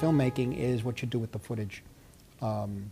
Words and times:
filmmaking 0.00 0.56
is 0.56 0.82
what 0.82 1.02
you 1.02 1.08
do 1.08 1.18
with 1.18 1.32
the 1.32 1.38
footage. 1.38 1.82
Um, 2.40 2.90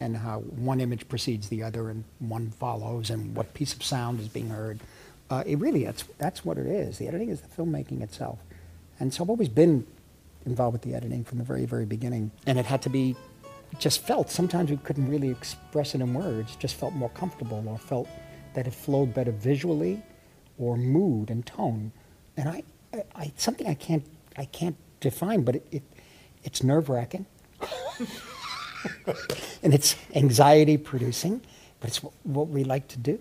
and 0.00 0.16
how 0.16 0.40
one 0.40 0.80
image 0.80 1.08
precedes 1.08 1.48
the 1.48 1.62
other 1.62 1.90
and 1.90 2.04
one 2.20 2.50
follows 2.50 3.10
and 3.10 3.34
what 3.34 3.52
piece 3.54 3.74
of 3.74 3.82
sound 3.82 4.20
is 4.20 4.28
being 4.28 4.48
heard. 4.48 4.78
Uh, 5.30 5.42
it 5.46 5.58
really, 5.58 5.84
that's, 5.84 6.04
that's 6.18 6.44
what 6.44 6.56
it 6.56 6.66
is. 6.66 6.98
The 6.98 7.08
editing 7.08 7.30
is 7.30 7.40
the 7.40 7.48
filmmaking 7.48 8.00
itself. 8.02 8.38
And 9.00 9.12
so 9.12 9.24
I've 9.24 9.30
always 9.30 9.48
been 9.48 9.86
involved 10.46 10.72
with 10.72 10.82
the 10.82 10.94
editing 10.94 11.24
from 11.24 11.38
the 11.38 11.44
very, 11.44 11.66
very 11.66 11.84
beginning. 11.84 12.30
And 12.46 12.58
it 12.58 12.66
had 12.66 12.82
to 12.82 12.90
be 12.90 13.16
just 13.78 14.06
felt. 14.06 14.30
Sometimes 14.30 14.70
we 14.70 14.76
couldn't 14.78 15.10
really 15.10 15.30
express 15.30 15.94
it 15.94 16.00
in 16.00 16.14
words, 16.14 16.56
just 16.56 16.76
felt 16.76 16.94
more 16.94 17.10
comfortable 17.10 17.62
or 17.66 17.76
felt 17.76 18.08
that 18.54 18.66
it 18.66 18.74
flowed 18.74 19.12
better 19.12 19.32
visually 19.32 20.02
or 20.58 20.76
mood 20.76 21.30
and 21.30 21.44
tone. 21.44 21.92
And 22.36 22.48
I, 22.48 22.62
I, 22.94 23.02
I 23.14 23.32
something 23.36 23.66
I 23.66 23.74
can't, 23.74 24.04
I 24.36 24.46
can't 24.46 24.76
define, 25.00 25.42
but 25.42 25.56
it, 25.56 25.66
it 25.70 25.82
it's 26.44 26.62
nerve 26.62 26.88
wracking. 26.88 27.26
and 29.62 29.74
it's 29.74 29.96
anxiety 30.14 30.76
producing, 30.76 31.40
but 31.80 31.88
it's 31.88 31.98
what 31.98 32.48
we 32.48 32.64
like 32.64 32.88
to 32.88 32.98
do. 32.98 33.18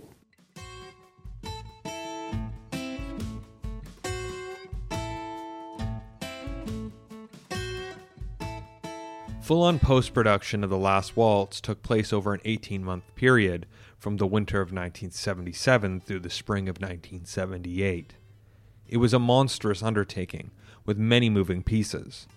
Full 9.41 9.63
on 9.63 9.79
post 9.79 10.13
production 10.13 10.63
of 10.63 10.69
The 10.69 10.77
Last 10.77 11.15
Waltz 11.15 11.61
took 11.61 11.81
place 11.81 12.11
over 12.11 12.33
an 12.33 12.41
18 12.43 12.83
month 12.83 13.03
period, 13.15 13.65
from 13.97 14.17
the 14.17 14.27
winter 14.27 14.61
of 14.61 14.67
1977 14.67 16.01
through 16.01 16.19
the 16.19 16.29
spring 16.29 16.69
of 16.69 16.77
1978. 16.77 18.15
It 18.87 18.97
was 18.97 19.13
a 19.13 19.19
monstrous 19.19 19.81
undertaking, 19.81 20.51
with 20.85 20.97
many 20.97 21.29
moving 21.29 21.63
pieces. 21.63 22.27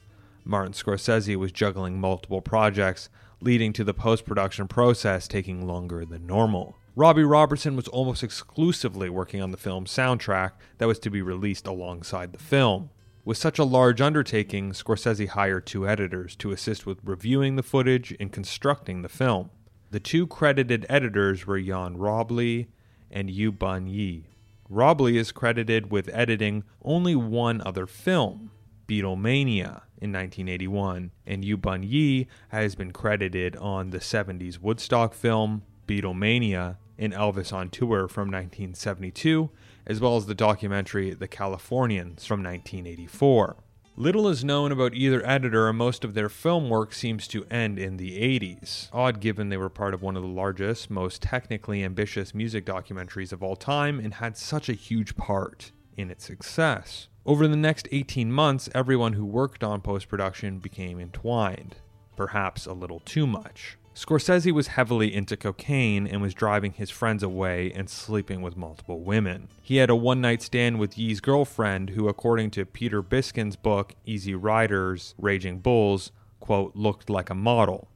Martin 0.44 0.72
Scorsese 0.72 1.36
was 1.36 1.52
juggling 1.52 2.00
multiple 2.00 2.40
projects, 2.40 3.08
leading 3.40 3.72
to 3.72 3.84
the 3.84 3.94
post 3.94 4.24
production 4.24 4.68
process 4.68 5.28
taking 5.28 5.66
longer 5.66 6.04
than 6.04 6.26
normal. 6.26 6.76
Robbie 6.96 7.24
Robertson 7.24 7.76
was 7.76 7.88
almost 7.88 8.22
exclusively 8.22 9.08
working 9.08 9.40
on 9.40 9.52
the 9.52 9.56
film's 9.56 9.90
soundtrack 9.90 10.52
that 10.78 10.88
was 10.88 10.98
to 11.00 11.10
be 11.10 11.22
released 11.22 11.66
alongside 11.66 12.32
the 12.32 12.38
film. 12.38 12.90
With 13.24 13.38
such 13.38 13.58
a 13.58 13.64
large 13.64 14.00
undertaking, 14.00 14.72
Scorsese 14.72 15.28
hired 15.28 15.66
two 15.66 15.86
editors 15.86 16.34
to 16.36 16.50
assist 16.50 16.86
with 16.86 16.98
reviewing 17.04 17.56
the 17.56 17.62
footage 17.62 18.16
and 18.18 18.32
constructing 18.32 19.02
the 19.02 19.08
film. 19.08 19.50
The 19.90 20.00
two 20.00 20.26
credited 20.26 20.86
editors 20.88 21.46
were 21.46 21.60
Jan 21.60 21.96
Roblee 21.96 22.66
and 23.10 23.30
Yu 23.30 23.52
Ban 23.52 23.86
Yi. 23.86 24.26
Roblee 24.70 25.16
is 25.16 25.32
credited 25.32 25.90
with 25.90 26.08
editing 26.12 26.64
only 26.82 27.16
one 27.16 27.60
other 27.62 27.86
film, 27.86 28.52
Beatlemania, 28.90 29.82
in 30.00 30.12
1981, 30.12 31.12
and 31.24 31.44
Yeu-Bun 31.44 31.84
Yee 31.84 32.26
has 32.48 32.74
been 32.74 32.90
credited 32.90 33.54
on 33.56 33.90
the 33.90 33.98
70s 33.98 34.58
Woodstock 34.58 35.14
film 35.14 35.62
Beatlemania 35.86 36.76
and 36.98 37.12
Elvis 37.12 37.52
on 37.52 37.70
Tour 37.70 38.08
from 38.08 38.28
1972, 38.28 39.50
as 39.86 40.00
well 40.00 40.16
as 40.16 40.26
the 40.26 40.34
documentary 40.34 41.14
The 41.14 41.28
Californians 41.28 42.24
from 42.24 42.42
1984. 42.42 43.56
Little 43.96 44.26
is 44.26 44.42
known 44.42 44.72
about 44.72 44.94
either 44.94 45.24
editor, 45.24 45.68
and 45.68 45.78
most 45.78 46.04
of 46.04 46.14
their 46.14 46.28
film 46.28 46.68
work 46.68 46.92
seems 46.92 47.28
to 47.28 47.44
end 47.44 47.78
in 47.78 47.96
the 47.96 48.18
80s. 48.20 48.88
Odd 48.92 49.20
given 49.20 49.50
they 49.50 49.56
were 49.56 49.68
part 49.68 49.94
of 49.94 50.02
one 50.02 50.16
of 50.16 50.22
the 50.22 50.28
largest, 50.28 50.90
most 50.90 51.22
technically 51.22 51.84
ambitious 51.84 52.34
music 52.34 52.64
documentaries 52.66 53.32
of 53.32 53.42
all 53.42 53.56
time 53.56 54.00
and 54.00 54.14
had 54.14 54.36
such 54.36 54.68
a 54.68 54.74
huge 54.74 55.16
part 55.16 55.70
in 55.96 56.10
its 56.10 56.24
success. 56.24 57.08
Over 57.26 57.46
the 57.46 57.56
next 57.56 57.86
18 57.92 58.32
months, 58.32 58.70
everyone 58.74 59.12
who 59.12 59.26
worked 59.26 59.62
on 59.62 59.82
post 59.82 60.08
production 60.08 60.58
became 60.58 60.98
entwined, 60.98 61.76
perhaps 62.16 62.64
a 62.64 62.72
little 62.72 63.00
too 63.00 63.26
much. 63.26 63.76
Scorsese 63.94 64.52
was 64.52 64.68
heavily 64.68 65.12
into 65.12 65.36
cocaine 65.36 66.06
and 66.06 66.22
was 66.22 66.32
driving 66.32 66.72
his 66.72 66.88
friends 66.88 67.22
away 67.22 67.70
and 67.72 67.90
sleeping 67.90 68.40
with 68.40 68.56
multiple 68.56 69.00
women. 69.00 69.48
He 69.60 69.76
had 69.76 69.90
a 69.90 69.96
one 69.96 70.22
night 70.22 70.40
stand 70.40 70.78
with 70.78 70.96
Yee's 70.96 71.20
girlfriend, 71.20 71.90
who, 71.90 72.08
according 72.08 72.52
to 72.52 72.64
Peter 72.64 73.02
Biskind's 73.02 73.56
book, 73.56 73.94
Easy 74.06 74.34
Riders 74.34 75.14
Raging 75.18 75.58
Bulls, 75.58 76.12
quote, 76.38 76.74
looked 76.74 77.10
like 77.10 77.28
a 77.28 77.34
model. 77.34 77.90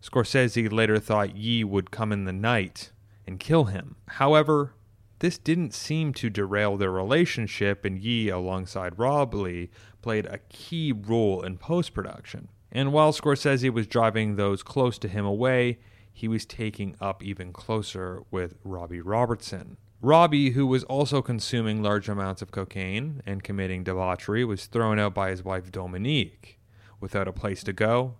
Scorsese 0.00 0.70
later 0.70 1.00
thought 1.00 1.34
Yee 1.34 1.64
would 1.64 1.90
come 1.90 2.12
in 2.12 2.24
the 2.24 2.32
night 2.32 2.92
and 3.26 3.40
kill 3.40 3.64
him. 3.64 3.96
However, 4.06 4.74
this 5.20 5.38
didn't 5.38 5.74
seem 5.74 6.12
to 6.14 6.30
derail 6.30 6.76
their 6.76 6.90
relationship, 6.90 7.84
and 7.84 7.98
Yee, 7.98 8.28
alongside 8.28 8.96
Roblee, 8.96 9.68
played 10.02 10.26
a 10.26 10.38
key 10.48 10.92
role 10.92 11.42
in 11.42 11.58
post 11.58 11.94
production. 11.94 12.48
And 12.70 12.92
while 12.92 13.12
Scorsese 13.12 13.70
was 13.72 13.86
driving 13.86 14.36
those 14.36 14.62
close 14.62 14.98
to 14.98 15.08
him 15.08 15.24
away, 15.24 15.78
he 16.12 16.28
was 16.28 16.44
taking 16.44 16.96
up 17.00 17.22
even 17.22 17.52
closer 17.52 18.22
with 18.30 18.54
Robbie 18.64 19.00
Robertson. 19.00 19.76
Robbie, 20.00 20.50
who 20.50 20.66
was 20.66 20.84
also 20.84 21.22
consuming 21.22 21.82
large 21.82 22.08
amounts 22.08 22.42
of 22.42 22.52
cocaine 22.52 23.22
and 23.26 23.42
committing 23.42 23.82
debauchery, 23.82 24.44
was 24.44 24.66
thrown 24.66 24.98
out 24.98 25.14
by 25.14 25.30
his 25.30 25.42
wife 25.42 25.72
Dominique. 25.72 26.58
Without 27.00 27.28
a 27.28 27.32
place 27.32 27.64
to 27.64 27.72
go, 27.72 28.14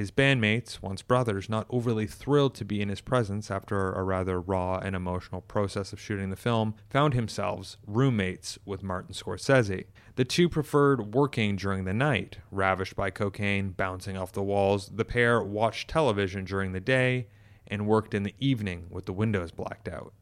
his 0.00 0.10
bandmates, 0.10 0.80
once 0.80 1.02
brothers, 1.02 1.48
not 1.48 1.66
overly 1.68 2.06
thrilled 2.06 2.54
to 2.54 2.64
be 2.64 2.80
in 2.80 2.88
his 2.88 3.02
presence 3.02 3.50
after 3.50 3.92
a 3.92 4.02
rather 4.02 4.40
raw 4.40 4.78
and 4.78 4.96
emotional 4.96 5.42
process 5.42 5.92
of 5.92 6.00
shooting 6.00 6.30
the 6.30 6.36
film, 6.36 6.74
found 6.88 7.12
themselves 7.12 7.76
roommates 7.86 8.58
with 8.64 8.82
Martin 8.82 9.14
Scorsese. 9.14 9.84
The 10.16 10.24
two 10.24 10.48
preferred 10.48 11.14
working 11.14 11.56
during 11.56 11.84
the 11.84 11.92
night. 11.92 12.38
Ravished 12.50 12.96
by 12.96 13.10
cocaine 13.10 13.70
bouncing 13.70 14.16
off 14.16 14.32
the 14.32 14.42
walls, 14.42 14.88
the 14.88 15.04
pair 15.04 15.42
watched 15.42 15.88
television 15.88 16.44
during 16.44 16.72
the 16.72 16.80
day 16.80 17.28
and 17.66 17.86
worked 17.86 18.14
in 18.14 18.22
the 18.22 18.34
evening 18.38 18.86
with 18.90 19.04
the 19.04 19.12
windows 19.12 19.52
blacked 19.52 19.86
out. 19.86 20.14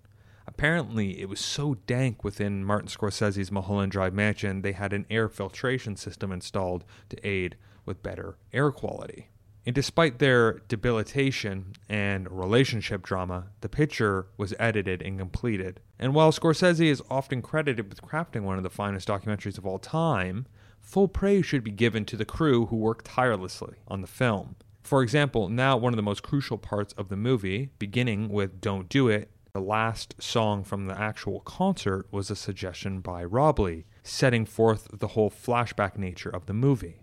Apparently, 0.46 1.20
it 1.20 1.28
was 1.28 1.40
so 1.40 1.74
dank 1.86 2.24
within 2.24 2.64
Martin 2.64 2.88
Scorsese's 2.88 3.52
Mulholland 3.52 3.92
Drive 3.92 4.12
mansion, 4.12 4.62
they 4.62 4.72
had 4.72 4.92
an 4.92 5.06
air 5.08 5.28
filtration 5.28 5.94
system 5.94 6.32
installed 6.32 6.84
to 7.10 7.26
aid 7.26 7.56
with 7.86 8.02
better 8.02 8.38
air 8.52 8.72
quality. 8.72 9.28
And 9.66 9.74
despite 9.74 10.18
their 10.18 10.60
debilitation 10.68 11.74
and 11.88 12.30
relationship 12.30 13.02
drama, 13.02 13.48
the 13.60 13.68
picture 13.68 14.28
was 14.36 14.54
edited 14.58 15.02
and 15.02 15.18
completed. 15.18 15.80
And 15.98 16.14
while 16.14 16.32
Scorsese 16.32 16.86
is 16.86 17.02
often 17.10 17.42
credited 17.42 17.88
with 17.88 18.02
crafting 18.02 18.42
one 18.42 18.56
of 18.56 18.62
the 18.62 18.70
finest 18.70 19.08
documentaries 19.08 19.58
of 19.58 19.66
all 19.66 19.78
time, 19.78 20.46
full 20.80 21.08
praise 21.08 21.44
should 21.44 21.64
be 21.64 21.70
given 21.70 22.04
to 22.06 22.16
the 22.16 22.24
crew 22.24 22.66
who 22.66 22.76
worked 22.76 23.04
tirelessly 23.04 23.76
on 23.88 24.00
the 24.00 24.06
film. 24.06 24.56
For 24.82 25.02
example, 25.02 25.50
now 25.50 25.76
one 25.76 25.92
of 25.92 25.98
the 25.98 26.02
most 26.02 26.22
crucial 26.22 26.56
parts 26.56 26.94
of 26.94 27.10
the 27.10 27.16
movie, 27.16 27.70
beginning 27.78 28.30
with 28.30 28.60
Don't 28.60 28.88
Do 28.88 29.08
It, 29.08 29.30
the 29.52 29.60
last 29.60 30.14
song 30.18 30.64
from 30.64 30.86
the 30.86 30.98
actual 30.98 31.40
concert 31.40 32.06
was 32.10 32.30
a 32.30 32.36
suggestion 32.36 33.00
by 33.00 33.24
Roblee, 33.24 33.84
setting 34.02 34.46
forth 34.46 34.88
the 34.98 35.08
whole 35.08 35.30
flashback 35.30 35.98
nature 35.98 36.30
of 36.30 36.46
the 36.46 36.54
movie. 36.54 37.00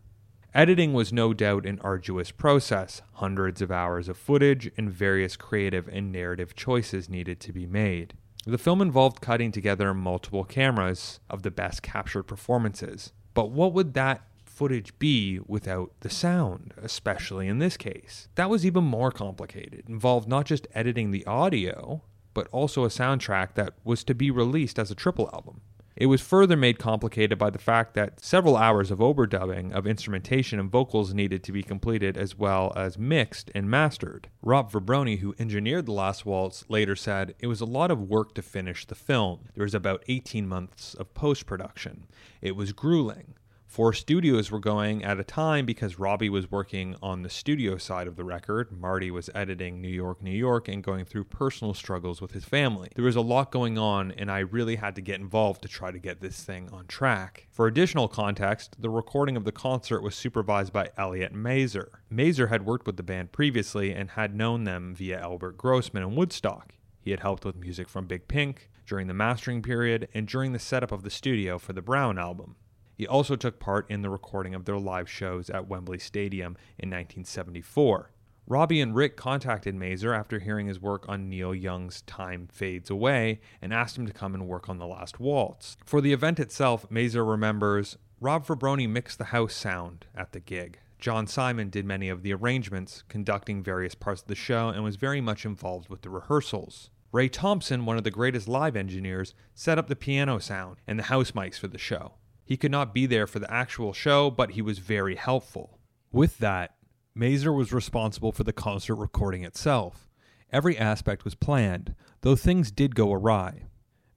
Editing 0.55 0.93
was 0.93 1.11
no 1.11 1.33
doubt 1.33 1.65
an 1.65 1.81
arduous 1.83 2.31
process. 2.31 3.01
Hundreds 3.15 3.61
of 3.61 3.73
hours 3.73 4.07
of 4.07 4.17
footage 4.17 4.71
and 4.77 4.89
various 4.89 5.35
creative 5.35 5.89
and 5.89 6.13
narrative 6.13 6.55
choices 6.55 7.09
needed 7.09 7.41
to 7.41 7.51
be 7.51 7.65
made. 7.65 8.13
The 8.45 8.57
film 8.57 8.81
involved 8.81 9.19
cutting 9.19 9.51
together 9.51 9.93
multiple 9.93 10.45
cameras 10.45 11.19
of 11.29 11.43
the 11.43 11.51
best 11.51 11.83
captured 11.83 12.23
performances. 12.23 13.11
But 13.33 13.51
what 13.51 13.73
would 13.73 13.95
that 13.95 14.29
footage 14.45 14.97
be 14.97 15.41
without 15.45 15.91
the 15.99 16.09
sound, 16.09 16.73
especially 16.77 17.49
in 17.49 17.59
this 17.59 17.75
case? 17.75 18.29
That 18.35 18.49
was 18.49 18.65
even 18.65 18.85
more 18.85 19.11
complicated. 19.11 19.79
It 19.79 19.89
involved 19.89 20.29
not 20.29 20.45
just 20.45 20.69
editing 20.73 21.11
the 21.11 21.25
audio, 21.25 22.01
but 22.33 22.47
also 22.53 22.85
a 22.85 22.87
soundtrack 22.87 23.55
that 23.55 23.73
was 23.83 24.05
to 24.05 24.15
be 24.15 24.31
released 24.31 24.79
as 24.79 24.89
a 24.89 24.95
triple 24.95 25.29
album. 25.33 25.59
It 25.95 26.07
was 26.07 26.19
further 26.19 26.57
made 26.57 26.77
complicated 26.77 27.37
by 27.37 27.49
the 27.49 27.57
fact 27.57 27.93
that 27.93 28.19
several 28.19 28.57
hours 28.57 28.91
of 28.91 28.99
overdubbing 28.99 29.71
of 29.71 29.87
instrumentation 29.87 30.59
and 30.59 30.69
vocals 30.69 31.13
needed 31.13 31.41
to 31.43 31.53
be 31.53 31.63
completed 31.63 32.17
as 32.17 32.37
well 32.37 32.73
as 32.75 32.97
mixed 32.97 33.49
and 33.55 33.69
mastered. 33.69 34.27
Rob 34.41 34.69
Fraboni, 34.69 35.19
who 35.19 35.35
engineered 35.39 35.85
The 35.85 35.93
Last 35.93 36.25
Waltz, 36.25 36.65
later 36.67 36.97
said, 36.97 37.33
It 37.39 37.47
was 37.47 37.61
a 37.61 37.65
lot 37.65 37.91
of 37.91 38.09
work 38.09 38.35
to 38.35 38.41
finish 38.41 38.85
the 38.85 38.93
film. 38.93 39.47
There 39.53 39.63
was 39.63 39.73
about 39.73 40.03
18 40.09 40.45
months 40.45 40.95
of 40.95 41.13
post 41.13 41.45
production. 41.45 42.07
It 42.41 42.57
was 42.57 42.73
grueling. 42.73 43.35
Four 43.75 43.91
studios 43.91 44.51
were 44.51 44.61
going 44.61 45.03
at 45.03 45.19
a 45.19 45.23
time 45.25 45.65
because 45.65 45.99
Robbie 45.99 46.29
was 46.29 46.49
working 46.49 46.95
on 47.03 47.23
the 47.23 47.29
studio 47.29 47.77
side 47.77 48.07
of 48.07 48.15
the 48.15 48.23
record, 48.23 48.71
Marty 48.71 49.11
was 49.11 49.29
editing 49.35 49.81
New 49.81 49.89
York, 49.89 50.23
New 50.23 50.31
York, 50.31 50.69
and 50.69 50.81
going 50.81 51.03
through 51.03 51.25
personal 51.25 51.73
struggles 51.73 52.21
with 52.21 52.31
his 52.31 52.45
family. 52.45 52.87
There 52.95 53.03
was 53.03 53.17
a 53.17 53.21
lot 53.21 53.51
going 53.51 53.77
on, 53.77 54.13
and 54.13 54.31
I 54.31 54.39
really 54.39 54.77
had 54.77 54.95
to 54.95 55.01
get 55.01 55.19
involved 55.19 55.61
to 55.63 55.67
try 55.67 55.91
to 55.91 55.99
get 55.99 56.21
this 56.21 56.41
thing 56.41 56.69
on 56.71 56.87
track. 56.87 57.47
For 57.51 57.67
additional 57.67 58.07
context, 58.07 58.81
the 58.81 58.89
recording 58.89 59.35
of 59.35 59.43
the 59.43 59.51
concert 59.51 60.01
was 60.01 60.15
supervised 60.15 60.71
by 60.71 60.91
Elliot 60.97 61.33
Mazer. 61.33 61.99
Mazer 62.09 62.47
had 62.47 62.65
worked 62.65 62.87
with 62.87 62.95
the 62.95 63.03
band 63.03 63.33
previously 63.33 63.93
and 63.93 64.11
had 64.11 64.33
known 64.33 64.63
them 64.63 64.95
via 64.95 65.19
Albert 65.19 65.57
Grossman 65.57 66.01
and 66.01 66.15
Woodstock. 66.15 66.75
He 67.01 67.11
had 67.11 67.19
helped 67.19 67.43
with 67.43 67.57
music 67.57 67.89
from 67.89 68.07
Big 68.07 68.29
Pink 68.29 68.69
during 68.87 69.07
the 69.07 69.13
mastering 69.13 69.61
period 69.61 70.07
and 70.13 70.29
during 70.29 70.53
the 70.53 70.59
setup 70.59 70.93
of 70.93 71.03
the 71.03 71.09
studio 71.09 71.59
for 71.59 71.73
the 71.73 71.81
Brown 71.81 72.17
album. 72.17 72.55
He 72.95 73.05
also 73.05 73.35
took 73.35 73.59
part 73.59 73.89
in 73.89 74.01
the 74.01 74.09
recording 74.09 74.55
of 74.55 74.65
their 74.65 74.79
live 74.79 75.09
shows 75.09 75.49
at 75.49 75.67
Wembley 75.67 75.99
Stadium 75.99 76.57
in 76.77 76.89
1974. 76.89 78.11
Robbie 78.47 78.79
and 78.79 78.95
Rick 78.95 79.17
contacted 79.17 79.73
Mazer 79.73 80.13
after 80.13 80.39
hearing 80.39 80.67
his 80.67 80.79
work 80.79 81.09
on 81.09 81.29
Neil 81.29 81.53
Young's 81.53 82.03
Time 82.03 82.47
Fades 82.51 82.91
Away 82.91 83.41
and 83.61 83.73
asked 83.73 83.97
him 83.97 84.05
to 84.05 84.13
come 84.13 84.35
and 84.35 84.47
work 84.47 84.69
on 84.69 84.77
The 84.77 84.85
Last 84.85 85.19
Waltz. 85.19 85.77
For 85.83 85.99
the 85.99 86.13
event 86.13 86.39
itself, 86.39 86.89
Mazer 86.91 87.25
remembers 87.25 87.97
Rob 88.21 88.45
Fraboni 88.45 88.87
mixed 88.87 89.17
the 89.17 89.25
house 89.25 89.55
sound 89.55 90.05
at 90.15 90.31
the 90.31 90.39
gig. 90.39 90.79
John 90.99 91.27
Simon 91.27 91.69
did 91.69 91.85
many 91.85 92.07
of 92.07 92.21
the 92.23 92.33
arrangements, 92.33 93.03
conducting 93.09 93.61
various 93.61 93.95
parts 93.95 94.21
of 94.21 94.27
the 94.27 94.35
show, 94.35 94.69
and 94.69 94.83
was 94.83 94.95
very 94.95 95.21
much 95.21 95.43
involved 95.43 95.89
with 95.89 96.01
the 96.01 96.09
rehearsals. 96.09 96.89
Ray 97.11 97.29
Thompson, 97.29 97.85
one 97.85 97.97
of 97.97 98.03
the 98.03 98.11
greatest 98.11 98.47
live 98.47 98.75
engineers, 98.75 99.33
set 99.53 99.77
up 99.77 99.87
the 99.87 99.95
piano 99.95 100.39
sound 100.39 100.77
and 100.87 100.99
the 100.99 101.03
house 101.03 101.31
mics 101.31 101.59
for 101.59 101.67
the 101.67 101.77
show. 101.77 102.13
He 102.45 102.57
could 102.57 102.71
not 102.71 102.93
be 102.93 103.07
there 103.07 103.25
for 103.25 103.39
the 103.39 103.51
actual 103.51 103.91
show, 103.91 104.29
but 104.29 104.51
he 104.51 104.61
was 104.61 104.77
very 104.77 105.15
helpful. 105.15 105.79
With 106.11 106.37
that, 106.37 106.75
Mazer 107.15 107.51
was 107.51 107.73
responsible 107.73 108.31
for 108.31 108.43
the 108.43 108.53
concert 108.53 108.95
recording 108.95 109.43
itself. 109.43 110.07
Every 110.51 110.77
aspect 110.77 111.25
was 111.25 111.33
planned, 111.33 111.95
though 112.21 112.35
things 112.35 112.71
did 112.71 112.95
go 112.95 113.11
awry. 113.11 113.63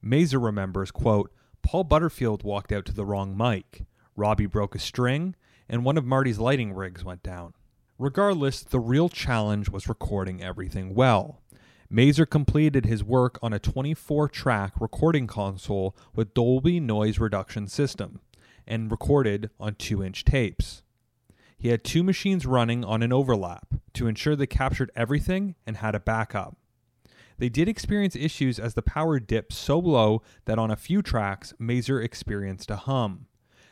Mazer 0.01 0.39
remembers, 0.39 0.91
quote, 0.91 1.31
Paul 1.63 1.83
Butterfield 1.83 2.43
walked 2.43 2.71
out 2.71 2.85
to 2.85 2.93
the 2.93 3.05
wrong 3.05 3.35
mic. 3.35 3.85
Robbie 4.15 4.45
broke 4.45 4.75
a 4.75 4.79
string, 4.79 5.35
and 5.67 5.83
one 5.83 5.97
of 5.97 6.05
Marty's 6.05 6.39
lighting 6.39 6.73
rigs 6.73 7.03
went 7.03 7.23
down. 7.23 7.53
Regardless, 7.97 8.61
the 8.61 8.79
real 8.79 9.09
challenge 9.09 9.69
was 9.69 9.89
recording 9.89 10.41
everything 10.41 10.93
well. 10.93 11.41
Mazer 11.91 12.27
completed 12.27 12.85
his 12.85 13.03
work 13.03 13.39
on 13.41 13.51
a 13.51 13.57
24 13.57 14.29
track 14.29 14.73
recording 14.79 15.25
console 15.25 15.97
with 16.13 16.35
Dolby 16.35 16.79
Noise 16.79 17.17
Reduction 17.17 17.67
System 17.67 18.19
and 18.67 18.91
recorded 18.91 19.49
on 19.59 19.73
2 19.73 20.03
inch 20.03 20.23
tapes. 20.23 20.83
He 21.57 21.69
had 21.69 21.83
two 21.83 22.03
machines 22.03 22.45
running 22.45 22.85
on 22.85 23.01
an 23.01 23.11
overlap 23.11 23.73
to 23.93 24.05
ensure 24.05 24.35
they 24.35 24.45
captured 24.45 24.91
everything 24.95 25.55
and 25.65 25.77
had 25.77 25.95
a 25.95 25.99
backup. 25.99 26.57
They 27.39 27.49
did 27.49 27.67
experience 27.67 28.15
issues 28.15 28.59
as 28.59 28.75
the 28.75 28.83
power 28.83 29.19
dipped 29.19 29.53
so 29.53 29.79
low 29.79 30.21
that 30.45 30.59
on 30.59 30.69
a 30.69 30.75
few 30.75 31.01
tracks, 31.01 31.55
Mazer 31.57 31.99
experienced 31.99 32.69
a 32.69 32.75
hum. 32.75 33.25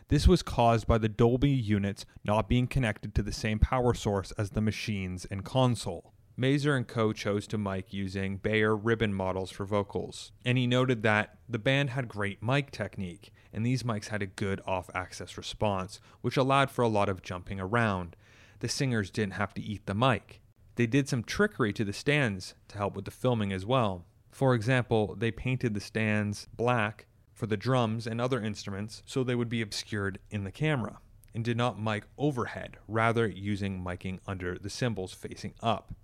This 0.07 0.27
was 0.27 0.41
caused 0.41 0.87
by 0.87 0.97
the 0.97 1.09
Dolby 1.09 1.51
units 1.51 2.03
not 2.23 2.49
being 2.49 2.65
connected 2.65 3.13
to 3.13 3.21
the 3.21 3.31
same 3.31 3.59
power 3.59 3.93
source 3.93 4.31
as 4.39 4.51
the 4.51 4.61
machines 4.61 5.25
and 5.25 5.45
console. 5.45 6.13
Mazer 6.37 6.75
and 6.75 6.87
co 6.87 7.13
chose 7.13 7.47
to 7.47 7.57
mic 7.57 7.91
using 7.91 8.37
Beyer 8.37 8.75
ribbon 8.75 9.13
models 9.13 9.49
for 9.49 9.65
vocals, 9.65 10.31
and 10.45 10.57
he 10.57 10.67
noted 10.67 11.01
that 11.03 11.39
the 11.49 11.59
band 11.59 11.89
had 11.89 12.07
great 12.07 12.43
mic 12.43 12.69
technique 12.71 13.33
and 13.57 13.65
these 13.65 13.81
mics 13.81 14.09
had 14.09 14.21
a 14.21 14.27
good 14.27 14.61
off 14.67 14.87
axis 14.93 15.35
response, 15.35 15.99
which 16.21 16.37
allowed 16.37 16.69
for 16.69 16.83
a 16.83 16.87
lot 16.87 17.09
of 17.09 17.23
jumping 17.23 17.59
around. 17.59 18.15
The 18.59 18.69
singers 18.69 19.09
didn't 19.09 19.33
have 19.33 19.53
to 19.55 19.61
eat 19.63 19.87
the 19.87 19.95
mic. 19.95 20.41
They 20.75 20.85
did 20.85 21.09
some 21.09 21.23
trickery 21.23 21.73
to 21.73 21.83
the 21.83 21.91
stands 21.91 22.53
to 22.67 22.77
help 22.77 22.95
with 22.95 23.05
the 23.05 23.11
filming 23.11 23.51
as 23.51 23.65
well. 23.65 24.05
For 24.29 24.53
example, 24.53 25.15
they 25.17 25.31
painted 25.31 25.73
the 25.73 25.79
stands 25.79 26.47
black 26.55 27.07
for 27.33 27.47
the 27.47 27.57
drums 27.57 28.05
and 28.05 28.21
other 28.21 28.39
instruments 28.39 29.01
so 29.07 29.23
they 29.23 29.33
would 29.33 29.49
be 29.49 29.61
obscured 29.63 30.19
in 30.29 30.43
the 30.43 30.51
camera, 30.51 30.99
and 31.33 31.43
did 31.43 31.57
not 31.57 31.81
mic 31.81 32.03
overhead, 32.17 32.77
rather 32.87 33.27
using 33.27 33.83
miking 33.83 34.19
under 34.27 34.59
the 34.59 34.69
cymbals 34.69 35.13
facing 35.13 35.55
up. 35.61 35.95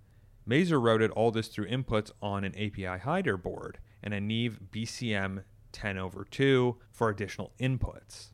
Mazer 0.46 0.78
routed 0.78 1.10
all 1.12 1.30
this 1.30 1.48
through 1.48 1.68
inputs 1.68 2.10
on 2.20 2.44
an 2.44 2.54
API 2.54 2.98
hider 2.98 3.36
board 3.36 3.78
and 4.02 4.12
a 4.12 4.20
Neve 4.20 4.60
BCM 4.70 5.44
10 5.72 5.98
over 5.98 6.24
2 6.24 6.76
for 6.90 7.08
additional 7.08 7.52
inputs. 7.58 8.28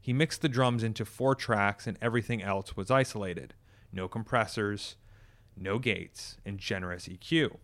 He 0.00 0.12
mixed 0.12 0.42
the 0.42 0.48
drums 0.50 0.82
into 0.82 1.04
four 1.04 1.34
tracks 1.34 1.86
and 1.86 1.96
everything 2.02 2.42
else 2.42 2.76
was 2.76 2.90
isolated. 2.90 3.54
No 3.90 4.06
compressors, 4.06 4.96
no 5.56 5.78
gates, 5.78 6.36
and 6.44 6.58
generous 6.58 7.08
EQ. 7.08 7.56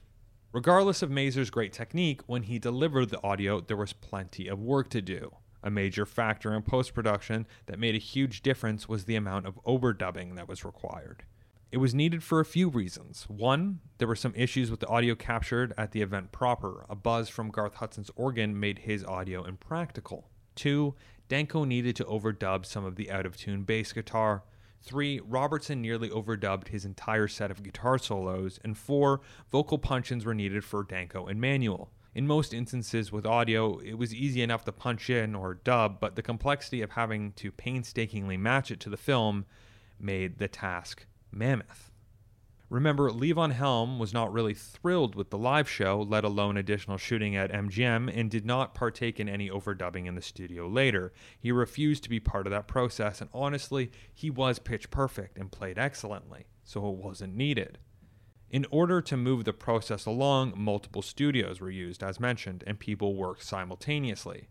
Regardless 0.53 1.03
of 1.03 1.11
Mazer's 1.11 1.51
great 1.51 1.73
technique, 1.73 2.23
when 2.27 2.45
he 2.45 2.59
delivered 2.59 3.11
the 3.11 3.23
audio, 3.23 3.61
there 3.61 3.77
was 3.77 3.93
plenty 3.93 4.49
of 4.49 4.59
work 4.59 4.89
to 4.91 5.03
do. 5.03 5.33
A 5.63 5.71
major 5.71 6.07
factor 6.07 6.55
in 6.55 6.63
post 6.63 6.95
production 6.95 7.47
that 7.67 7.79
made 7.79 7.95
a 7.95 7.99
huge 7.99 8.41
difference 8.41 8.89
was 8.89 9.05
the 9.05 9.17
amount 9.17 9.47
of 9.47 9.63
overdubbing 9.65 10.35
that 10.37 10.49
was 10.49 10.65
required. 10.65 11.25
It 11.73 11.79
was 11.79 11.95
needed 11.95 12.25
for 12.25 12.41
a 12.41 12.45
few 12.45 12.69
reasons. 12.69 13.27
One, 13.29 13.79
there 13.99 14.09
were 14.09 14.17
some 14.17 14.35
issues 14.35 14.73
with 14.73 14.81
the 14.81 14.89
audio 14.89 15.15
captured 15.15 15.73
at 15.79 15.93
the 15.93 16.03
event 16.03 16.33
proper. 16.33 16.85
A 16.91 16.97
buzz 16.97 17.29
from 17.29 17.53
Garth 17.53 17.75
Hudson's 17.75 18.11
organ 18.17 18.59
made 18.59 18.81
his 18.81 19.05
audio 19.05 19.45
impractical. 19.45 20.29
Two, 20.57 20.97
Danko 21.29 21.63
needed 21.63 21.95
to 21.97 22.05
overdub 22.07 22.67
some 22.67 22.85
of 22.85 22.97
the 22.97 23.09
out 23.09 23.25
of 23.25 23.37
tune 23.37 23.63
bass 23.63 23.93
guitar. 23.93 24.43
Three, 24.83 25.21
Robertson 25.21 25.81
nearly 25.81 26.11
overdubbed 26.11 26.69
his 26.69 26.85
entire 26.85 27.29
set 27.29 27.53
of 27.53 27.63
guitar 27.63 27.99
solos. 27.99 28.59
And 28.65 28.77
four, 28.77 29.21
vocal 29.53 29.79
punch-ins 29.79 30.25
were 30.25 30.35
needed 30.35 30.65
for 30.65 30.83
Danko 30.83 31.29
and 31.29 31.41
Manuel. 31.41 31.93
In 32.17 32.27
most 32.27 32.53
instances 32.53 33.13
with 33.13 33.25
audio, 33.25 33.79
it 33.79 33.95
was 33.95 34.13
easy 34.13 34.43
enough 34.43 34.65
to 34.65 34.73
punch 34.73 35.09
in 35.09 35.37
or 35.37 35.55
dub, 35.55 36.01
but 36.01 36.17
the 36.17 36.23
complexity 36.23 36.83
of 36.83 36.91
having 36.91 37.31
to 37.35 37.53
painstakingly 37.53 38.37
match 38.37 38.73
it 38.73 38.81
to 38.81 38.91
the 38.91 38.97
film 38.97 39.45
made 40.01 40.39
the 40.39 40.49
task 40.49 41.07
mammoth. 41.33 41.91
Remember, 42.71 43.11
Levon 43.11 43.51
Helm 43.51 43.99
was 43.99 44.13
not 44.13 44.33
really 44.33 44.55
thrilled 44.55 45.17
with 45.17 45.31
the 45.31 45.39
live 45.39 45.69
show, 45.69 46.01
let 46.01 46.23
alone 46.25 46.57
additional 46.57 46.99
shooting 46.99 47.35
at 47.35 47.51
MGM, 47.51 48.09
and 48.17 48.31
did 48.31 48.47
not 48.47 48.77
partake 48.77 49.19
in 49.19 49.29
any 49.29 49.51
overdubbing 49.51 50.07
in 50.07 50.15
the 50.15 50.23
studio 50.23 50.69
later. 50.69 51.13
He 51.41 51.51
refused 51.51 52.05
to 52.05 52.09
be 52.09 52.21
part 52.21 52.47
of 52.47 52.53
that 52.53 52.69
process, 52.69 53.21
and 53.21 53.29
honestly, 53.35 53.91
he 54.15 54.31
was 54.31 54.61
pitch 54.61 54.89
perfect 54.89 55.37
and 55.37 55.51
played 55.51 55.79
excellently, 55.79 56.47
so 56.63 56.89
it 56.89 56.95
wasn't 56.95 57.35
needed. 57.35 57.79
In 58.51 58.67
order 58.71 59.01
to 59.03 59.17
move 59.17 59.45
the 59.45 59.53
process 59.53 60.07
along, 60.07 60.53
multiple 60.57 61.03
studios 61.03 61.61
were 61.61 61.71
used, 61.71 62.05
as 62.05 62.21
mentioned, 62.21 62.63
and 62.69 62.79
people 62.79 63.17
worked 63.17 63.43
simultaneously. 63.43 64.49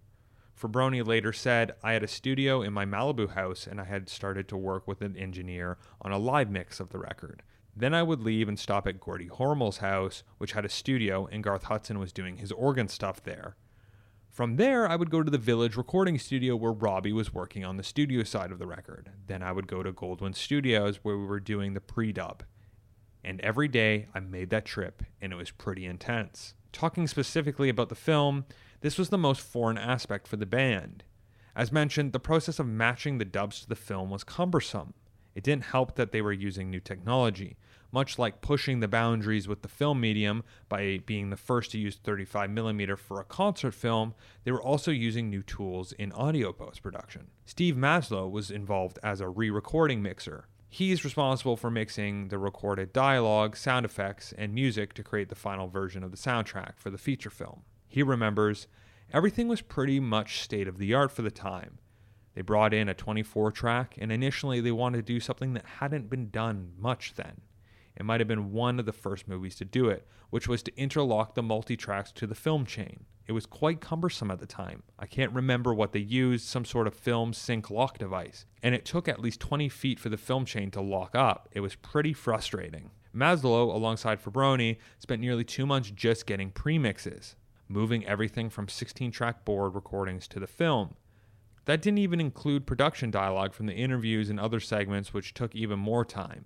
Fraboni 0.60 1.06
later 1.06 1.32
said, 1.32 1.74
I 1.84 1.94
had 1.94 2.04
a 2.04 2.08
studio 2.08 2.62
in 2.62 2.74
my 2.74 2.86
Malibu 2.86 3.30
house 3.30 3.66
and 3.66 3.80
I 3.80 3.86
had 3.86 4.10
started 4.10 4.50
to 4.50 4.58
work 4.58 4.88
with 4.88 5.02
an 5.02 5.16
engineer 5.16 5.78
on 6.02 6.12
a 6.12 6.18
live 6.18 6.50
mix 6.50 6.80
of 6.82 6.90
the 6.90 7.00
record. 7.00 7.44
Then 7.76 7.94
I 7.94 8.04
would 8.04 8.20
leave 8.20 8.50
and 8.50 8.60
stop 8.60 8.86
at 8.86 9.02
Geordie 9.02 9.30
Hormel's 9.30 9.78
house, 9.78 10.24
which 10.38 10.52
had 10.52 10.66
a 10.66 10.70
studio, 10.70 11.30
and 11.32 11.44
Garth 11.44 11.64
Hudson 11.64 11.98
was 11.98 12.12
doing 12.12 12.38
his 12.38 12.52
organ 12.52 12.90
stuff 12.90 13.24
there. 13.24 13.56
From 14.30 14.58
there, 14.58 14.90
I 14.90 14.98
would 14.98 15.10
go 15.10 15.24
to 15.24 15.32
the 15.32 15.38
Village 15.38 15.78
recording 15.78 16.20
studio 16.20 16.58
where 16.58 16.74
Robbie 16.74 17.14
was 17.14 17.34
working 17.34 17.64
on 17.64 17.78
the 17.78 17.84
studio 17.84 18.24
side 18.24 18.52
of 18.52 18.60
the 18.60 18.68
record. 18.68 19.12
Then 19.28 19.42
I 19.42 19.54
would 19.54 19.68
go 19.68 19.82
to 19.82 19.94
Goldwyn 19.94 20.36
Studios 20.36 20.98
where 21.04 21.18
we 21.18 21.26
were 21.26 21.40
doing 21.40 21.74
the 21.74 21.82
pre 21.82 22.12
dub. 22.12 22.44
And 23.24 23.40
every 23.42 23.70
day 23.70 24.08
I 24.14 24.20
made 24.20 24.50
that 24.50 24.66
trip, 24.66 25.04
and 25.22 25.32
it 25.32 25.38
was 25.38 25.52
pretty 25.52 25.86
intense. 25.86 26.54
Talking 26.74 27.08
specifically 27.08 27.70
about 27.70 27.90
the 27.90 27.96
film, 27.96 28.46
this 28.82 28.98
was 28.98 29.10
the 29.10 29.18
most 29.18 29.42
foreign 29.42 29.78
aspect 29.78 30.28
for 30.28 30.38
the 30.38 30.46
band. 30.46 31.04
As 31.56 31.72
mentioned, 31.72 32.14
the 32.14 32.20
process 32.20 32.60
of 32.60 32.68
matching 32.68 33.18
the 33.18 33.26
dubs 33.26 33.62
to 33.62 33.70
the 33.70 33.76
film 33.76 34.10
was 34.10 34.24
cumbersome. 34.24 34.94
It 35.36 35.44
didn't 35.44 35.66
help 35.66 35.96
that 35.96 36.12
they 36.12 36.22
were 36.22 36.34
using 36.34 36.70
new 36.70 36.80
technology, 36.80 37.58
much 37.92 38.20
like 38.20 38.42
pushing 38.42 38.80
the 38.80 38.88
boundaries 38.88 39.48
with 39.48 39.62
the 39.62 39.68
film 39.68 40.00
medium 40.00 40.44
by 40.68 41.00
being 41.06 41.30
the 41.30 41.38
first 41.38 41.72
to 41.72 41.78
use 41.78 41.98
35mm 41.98 42.98
for 42.98 43.20
a 43.20 43.26
concert 43.26 43.74
film, 43.74 44.14
they 44.44 44.52
were 44.52 44.62
also 44.62 44.92
using 44.92 45.30
new 45.30 45.42
tools 45.42 45.92
in 45.94 46.12
audio 46.12 46.52
post 46.54 46.82
production. 46.82 47.28
Steve 47.46 47.76
Maslow 47.76 48.30
was 48.30 48.52
involved 48.52 49.00
as 49.04 49.22
a 49.22 49.30
re 49.30 49.50
recording 49.50 50.02
mixer. 50.02 50.46
He's 50.72 51.04
responsible 51.04 51.58
for 51.58 51.72
mixing 51.72 52.28
the 52.28 52.38
recorded 52.38 52.94
dialogue, 52.94 53.58
sound 53.58 53.86
effects, 53.86 54.34
and 54.38 54.54
music 54.54 54.94
to 54.94 55.04
create 55.04 55.30
the 55.30 55.36
final 55.36 55.68
version 55.68 56.04
of 56.04 56.12
the 56.12 56.18
soundtrack 56.18 56.74
for 56.78 56.92
the 56.92 56.98
feature 57.00 57.32
film. 57.32 57.64
He 57.90 58.04
remembers 58.04 58.68
everything 59.12 59.48
was 59.48 59.62
pretty 59.62 60.00
much 60.00 60.42
state 60.42 60.68
of 60.68 60.78
the 60.78 60.94
art 60.94 61.12
for 61.12 61.24
the 61.24 61.32
time. 61.32 61.80
They 62.36 62.44
brought 62.44 62.74
in 62.74 62.88
a 62.88 62.94
24 62.94 63.52
track, 63.52 63.96
and 63.98 64.12
initially 64.12 64.62
they 64.62 64.72
wanted 64.72 64.98
to 65.06 65.14
do 65.14 65.20
something 65.20 65.54
that 65.54 65.66
hadn't 65.66 66.10
been 66.10 66.30
done 66.30 66.74
much 66.78 67.16
then. 67.16 67.42
It 67.96 68.06
might 68.06 68.22
have 68.22 68.28
been 68.28 68.54
one 68.54 68.80
of 68.80 68.86
the 68.86 68.94
first 68.94 69.28
movies 69.28 69.56
to 69.56 69.66
do 69.66 69.90
it, 69.90 70.08
which 70.30 70.48
was 70.48 70.62
to 70.64 70.78
interlock 70.78 71.34
the 71.34 71.42
multi 71.42 71.76
tracks 71.76 72.12
to 72.14 72.28
the 72.28 72.36
film 72.36 72.64
chain. 72.64 73.06
It 73.28 73.32
was 73.32 73.48
quite 73.48 73.82
cumbersome 73.82 74.32
at 74.32 74.40
the 74.40 74.46
time. 74.46 74.84
I 74.98 75.08
can't 75.08 75.34
remember 75.34 75.74
what 75.74 75.92
they 75.92 76.00
used, 76.00 76.46
some 76.46 76.66
sort 76.66 76.86
of 76.86 76.94
film 76.94 77.34
sync 77.34 77.72
lock 77.72 77.98
device. 77.98 78.46
And 78.62 78.76
it 78.76 78.86
took 78.86 79.08
at 79.08 79.20
least 79.20 79.40
20 79.40 79.68
feet 79.68 80.00
for 80.00 80.10
the 80.10 80.18
film 80.18 80.46
chain 80.46 80.70
to 80.72 80.82
lock 80.82 81.16
up. 81.16 81.50
It 81.52 81.62
was 81.62 81.76
pretty 81.76 82.14
frustrating. 82.14 82.92
Maslow, 83.16 83.74
alongside 83.74 84.24
Fraboni, 84.24 84.78
spent 85.00 85.22
nearly 85.22 85.44
two 85.44 85.66
months 85.66 85.92
just 85.92 86.28
getting 86.28 86.52
premixes 86.52 87.36
moving 87.70 88.06
everything 88.06 88.50
from 88.50 88.68
16 88.68 89.12
track 89.12 89.46
board 89.46 89.76
recordings 89.76 90.28
to 90.28 90.40
the 90.40 90.48
film. 90.48 90.96
That 91.66 91.82
didn't 91.82 92.00
even 92.00 92.20
include 92.20 92.66
production 92.66 93.12
dialogue 93.12 93.54
from 93.54 93.68
the 93.68 93.76
interviews 93.76 94.30
and 94.30 94.40
other 94.40 94.60
segments, 94.60 95.14
which 95.14 95.36
took 95.36 95.56
even 95.56 95.78
more 95.78 96.04
time. 96.04 96.46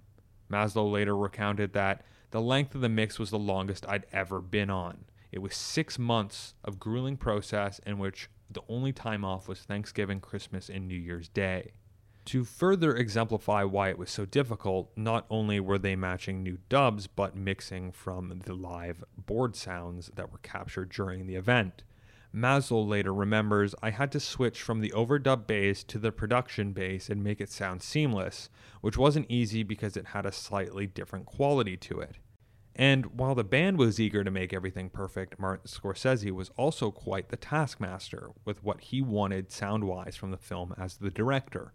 Maslow 0.52 0.92
later 0.92 1.16
recounted 1.16 1.74
that 1.74 2.04
the 2.32 2.42
length 2.42 2.76
of 2.76 2.82
the 2.82 2.90
mix 2.90 3.18
was 3.18 3.30
the 3.30 3.40
longest 3.40 3.86
I'd 3.88 4.06
ever 4.12 4.42
been 4.42 4.70
on. 4.70 5.06
It 5.32 5.40
was 5.40 5.56
six 5.56 5.98
months 5.98 6.56
of 6.64 6.80
grueling 6.80 7.18
process 7.18 7.80
in 7.86 7.98
which 7.98 8.30
The 8.52 8.62
only 8.70 8.92
time 8.92 9.26
off 9.26 9.48
was 9.48 9.62
Thanksgiving, 9.62 10.20
Christmas, 10.20 10.70
and 10.70 10.88
New 10.88 10.98
Year's 10.98 11.28
Day. 11.28 11.72
To 12.26 12.46
further 12.46 12.96
exemplify 12.96 13.64
why 13.64 13.90
it 13.90 13.98
was 13.98 14.10
so 14.10 14.26
difficult, 14.26 14.92
not 14.96 15.26
only 15.30 15.60
were 15.60 15.78
they 15.78 15.96
matching 15.96 16.42
new 16.42 16.58
dubs, 16.70 17.06
but 17.06 17.36
mixing 17.36 17.92
from 17.92 18.42
the 18.46 18.54
live 18.54 19.04
board 19.18 19.56
sounds 19.56 20.10
that 20.16 20.32
were 20.32 20.38
captured 20.38 20.90
during 20.90 21.28
the 21.28 21.36
event. 21.36 21.84
Maslow 22.34 22.88
later 22.88 23.14
remembers 23.14 23.76
I 23.84 23.92
had 23.92 24.12
to 24.14 24.20
switch 24.20 24.62
from 24.62 24.80
the 24.80 24.92
overdub 24.92 25.46
bass 25.46 25.84
to 25.84 26.00
the 26.00 26.12
production 26.12 26.72
bass 26.72 27.10
and 27.10 27.24
make 27.24 27.40
it 27.40 27.52
sound 27.52 27.84
seamless, 27.84 28.50
which 28.82 28.98
wasn't 28.98 29.30
easy 29.30 29.62
because 29.62 29.96
it 29.96 30.08
had 30.08 30.26
a 30.26 30.32
slightly 30.32 30.88
different 30.88 31.26
quality 31.26 31.78
to 31.78 32.00
it. 32.00 32.18
And 32.76 33.20
while 33.20 33.36
the 33.36 33.44
band 33.44 33.78
was 33.78 34.00
eager 34.00 34.24
to 34.24 34.32
make 34.32 34.52
everything 34.52 34.90
perfect, 34.90 35.38
Martin 35.38 35.68
Scorsese 35.68 36.32
was 36.32 36.50
also 36.58 36.90
quite 36.90 37.30
the 37.30 37.38
taskmaster 37.38 38.32
with 38.46 38.64
what 38.64 38.82
he 38.82 39.02
wanted 39.02 39.52
sound 39.52 39.84
wise 39.84 40.16
from 40.16 40.32
the 40.32 40.38
film 40.38 40.74
as 40.76 40.98
the 40.98 41.12
director. 41.12 41.74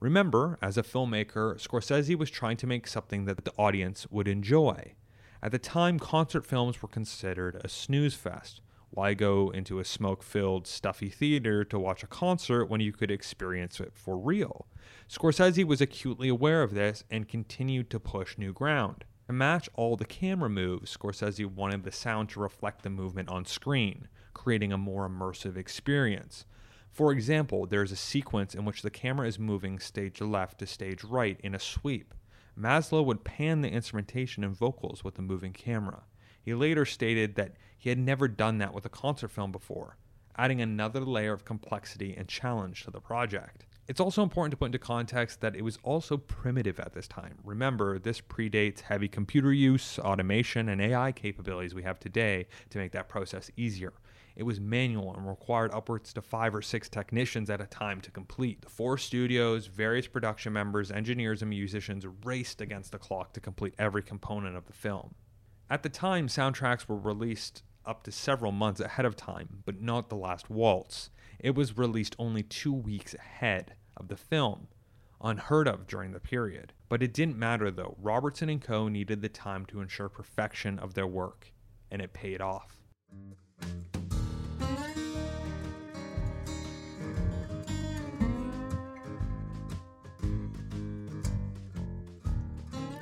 Remember, 0.00 0.58
as 0.62 0.78
a 0.78 0.82
filmmaker, 0.82 1.60
Scorsese 1.60 2.16
was 2.16 2.30
trying 2.30 2.56
to 2.56 2.66
make 2.66 2.86
something 2.86 3.26
that 3.26 3.44
the 3.44 3.52
audience 3.58 4.06
would 4.10 4.28
enjoy. 4.28 4.94
At 5.42 5.52
the 5.52 5.58
time, 5.58 5.98
concert 5.98 6.46
films 6.46 6.80
were 6.80 6.88
considered 6.88 7.60
a 7.62 7.68
snooze 7.68 8.14
fest 8.14 8.62
why 8.92 9.14
go 9.14 9.50
into 9.50 9.78
a 9.78 9.84
smoke 9.84 10.22
filled, 10.22 10.66
stuffy 10.66 11.08
theater 11.08 11.64
to 11.64 11.78
watch 11.78 12.02
a 12.02 12.08
concert 12.08 12.66
when 12.66 12.80
you 12.80 12.92
could 12.92 13.10
experience 13.10 13.78
it 13.78 13.92
for 13.94 14.18
real? 14.18 14.66
Scorsese 15.08 15.64
was 15.64 15.80
acutely 15.80 16.28
aware 16.28 16.62
of 16.62 16.74
this 16.74 17.04
and 17.10 17.28
continued 17.28 17.88
to 17.90 18.00
push 18.00 18.36
new 18.36 18.52
ground. 18.52 19.04
To 19.28 19.32
match 19.32 19.68
all 19.74 19.96
the 19.96 20.04
camera 20.04 20.50
moves, 20.50 20.96
Scorsese 20.96 21.46
wanted 21.46 21.84
the 21.84 21.92
sound 21.92 22.30
to 22.30 22.40
reflect 22.40 22.82
the 22.82 22.90
movement 22.90 23.28
on 23.28 23.44
screen, 23.44 24.08
creating 24.34 24.72
a 24.72 24.78
more 24.78 25.08
immersive 25.08 25.56
experience. 25.56 26.44
For 26.90 27.12
example, 27.12 27.66
there's 27.66 27.92
a 27.92 27.96
sequence 27.96 28.54
in 28.54 28.64
which 28.64 28.82
the 28.82 28.90
camera 28.90 29.28
is 29.28 29.38
moving 29.38 29.78
stage 29.78 30.20
left 30.20 30.58
to 30.58 30.66
stage 30.66 31.04
right 31.04 31.38
in 31.42 31.54
a 31.54 31.60
sweep. 31.60 32.14
Maslow 32.58 33.04
would 33.04 33.24
pan 33.24 33.60
the 33.60 33.70
instrumentation 33.70 34.42
and 34.42 34.56
vocals 34.56 35.04
with 35.04 35.14
the 35.14 35.22
moving 35.22 35.52
camera. 35.52 36.02
He 36.42 36.52
later 36.52 36.84
stated 36.84 37.36
that 37.36 37.54
he 37.78 37.88
had 37.88 37.98
never 37.98 38.28
done 38.28 38.58
that 38.58 38.74
with 38.74 38.84
a 38.84 38.90
concert 38.90 39.28
film 39.28 39.52
before, 39.52 39.96
adding 40.36 40.60
another 40.60 41.00
layer 41.00 41.32
of 41.32 41.44
complexity 41.44 42.14
and 42.16 42.28
challenge 42.28 42.84
to 42.84 42.90
the 42.90 43.00
project. 43.00 43.66
It's 43.88 44.00
also 44.00 44.22
important 44.22 44.52
to 44.52 44.56
put 44.56 44.66
into 44.66 44.78
context 44.78 45.40
that 45.40 45.56
it 45.56 45.62
was 45.62 45.78
also 45.82 46.16
primitive 46.16 46.78
at 46.78 46.92
this 46.92 47.08
time. 47.08 47.38
Remember, 47.42 47.98
this 47.98 48.20
predates 48.20 48.80
heavy 48.80 49.08
computer 49.08 49.52
use, 49.52 49.98
automation, 49.98 50.68
and 50.68 50.80
AI 50.80 51.12
capabilities 51.12 51.74
we 51.74 51.82
have 51.82 51.98
today 51.98 52.46
to 52.70 52.78
make 52.78 52.92
that 52.92 53.08
process 53.08 53.50
easier. 53.56 53.92
It 54.36 54.44
was 54.44 54.60
manual 54.60 55.14
and 55.14 55.28
required 55.28 55.72
upwards 55.72 56.12
to 56.14 56.22
five 56.22 56.54
or 56.54 56.62
six 56.62 56.88
technicians 56.88 57.50
at 57.50 57.60
a 57.60 57.66
time 57.66 58.00
to 58.02 58.10
complete. 58.10 58.62
The 58.62 58.70
four 58.70 58.96
studios, 58.98 59.66
various 59.66 60.06
production 60.06 60.52
members, 60.52 60.90
engineers, 60.90 61.42
and 61.42 61.50
musicians 61.50 62.06
raced 62.24 62.60
against 62.60 62.92
the 62.92 62.98
clock 62.98 63.32
to 63.34 63.40
complete 63.40 63.74
every 63.78 64.02
component 64.02 64.56
of 64.56 64.66
the 64.66 64.72
film. 64.72 65.14
At 65.68 65.82
the 65.82 65.88
time, 65.88 66.28
soundtracks 66.28 66.88
were 66.88 66.98
released 66.98 67.62
up 67.84 68.02
to 68.04 68.12
several 68.12 68.52
months 68.52 68.80
ahead 68.80 69.06
of 69.06 69.16
time, 69.16 69.62
but 69.64 69.80
not 69.80 70.08
The 70.08 70.16
Last 70.16 70.50
Waltz. 70.50 71.10
It 71.38 71.54
was 71.54 71.78
released 71.78 72.16
only 72.18 72.42
two 72.42 72.72
weeks 72.72 73.14
ahead 73.14 73.74
of 73.96 74.08
the 74.08 74.16
film, 74.16 74.68
unheard 75.22 75.68
of 75.68 75.86
during 75.86 76.12
the 76.12 76.20
period. 76.20 76.72
But 76.88 77.02
it 77.02 77.14
didn't 77.14 77.38
matter 77.38 77.70
though. 77.70 77.96
Robertson 78.00 78.48
and 78.48 78.60
Co. 78.60 78.88
needed 78.88 79.22
the 79.22 79.28
time 79.28 79.64
to 79.66 79.80
ensure 79.80 80.08
perfection 80.08 80.78
of 80.78 80.94
their 80.94 81.06
work, 81.06 81.52
and 81.90 82.02
it 82.02 82.12
paid 82.12 82.40
off. 82.40 82.76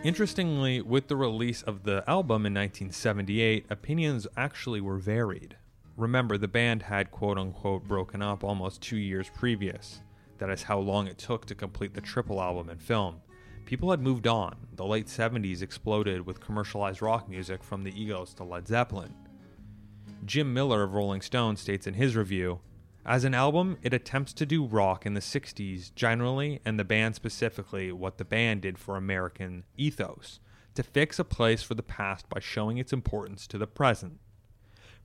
Interestingly, 0.08 0.80
with 0.80 1.08
the 1.08 1.16
release 1.16 1.60
of 1.60 1.82
the 1.82 2.02
album 2.08 2.46
in 2.46 2.54
1978, 2.54 3.66
opinions 3.68 4.26
actually 4.38 4.80
were 4.80 4.96
varied. 4.96 5.58
Remember, 5.98 6.38
the 6.38 6.48
band 6.48 6.84
had 6.84 7.10
quote 7.10 7.36
unquote 7.36 7.86
broken 7.86 8.22
up 8.22 8.42
almost 8.42 8.80
two 8.80 8.96
years 8.96 9.30
previous. 9.34 10.00
That 10.38 10.48
is 10.48 10.62
how 10.62 10.78
long 10.78 11.08
it 11.08 11.18
took 11.18 11.44
to 11.44 11.54
complete 11.54 11.92
the 11.92 12.00
triple 12.00 12.40
album 12.40 12.70
and 12.70 12.80
film. 12.80 13.20
People 13.66 13.90
had 13.90 14.00
moved 14.00 14.26
on. 14.26 14.56
The 14.76 14.86
late 14.86 15.08
70s 15.08 15.60
exploded 15.60 16.24
with 16.24 16.40
commercialized 16.40 17.02
rock 17.02 17.28
music 17.28 17.62
from 17.62 17.84
the 17.84 17.92
Eagles 17.94 18.32
to 18.36 18.44
Led 18.44 18.66
Zeppelin. 18.66 19.14
Jim 20.24 20.54
Miller 20.54 20.84
of 20.84 20.94
Rolling 20.94 21.20
Stone 21.20 21.56
states 21.56 21.86
in 21.86 21.92
his 21.92 22.16
review 22.16 22.60
as 23.08 23.24
an 23.24 23.32
album, 23.32 23.78
it 23.82 23.94
attempts 23.94 24.34
to 24.34 24.44
do 24.44 24.66
rock 24.66 25.06
in 25.06 25.14
the 25.14 25.20
60s 25.20 25.94
generally, 25.94 26.60
and 26.66 26.78
the 26.78 26.84
band 26.84 27.14
specifically, 27.14 27.90
what 27.90 28.18
the 28.18 28.24
band 28.24 28.60
did 28.60 28.78
for 28.78 28.96
American 28.96 29.64
ethos 29.78 30.40
to 30.74 30.82
fix 30.82 31.18
a 31.18 31.24
place 31.24 31.62
for 31.62 31.74
the 31.74 31.82
past 31.82 32.28
by 32.28 32.38
showing 32.38 32.76
its 32.76 32.92
importance 32.92 33.46
to 33.46 33.56
the 33.56 33.66
present. 33.66 34.20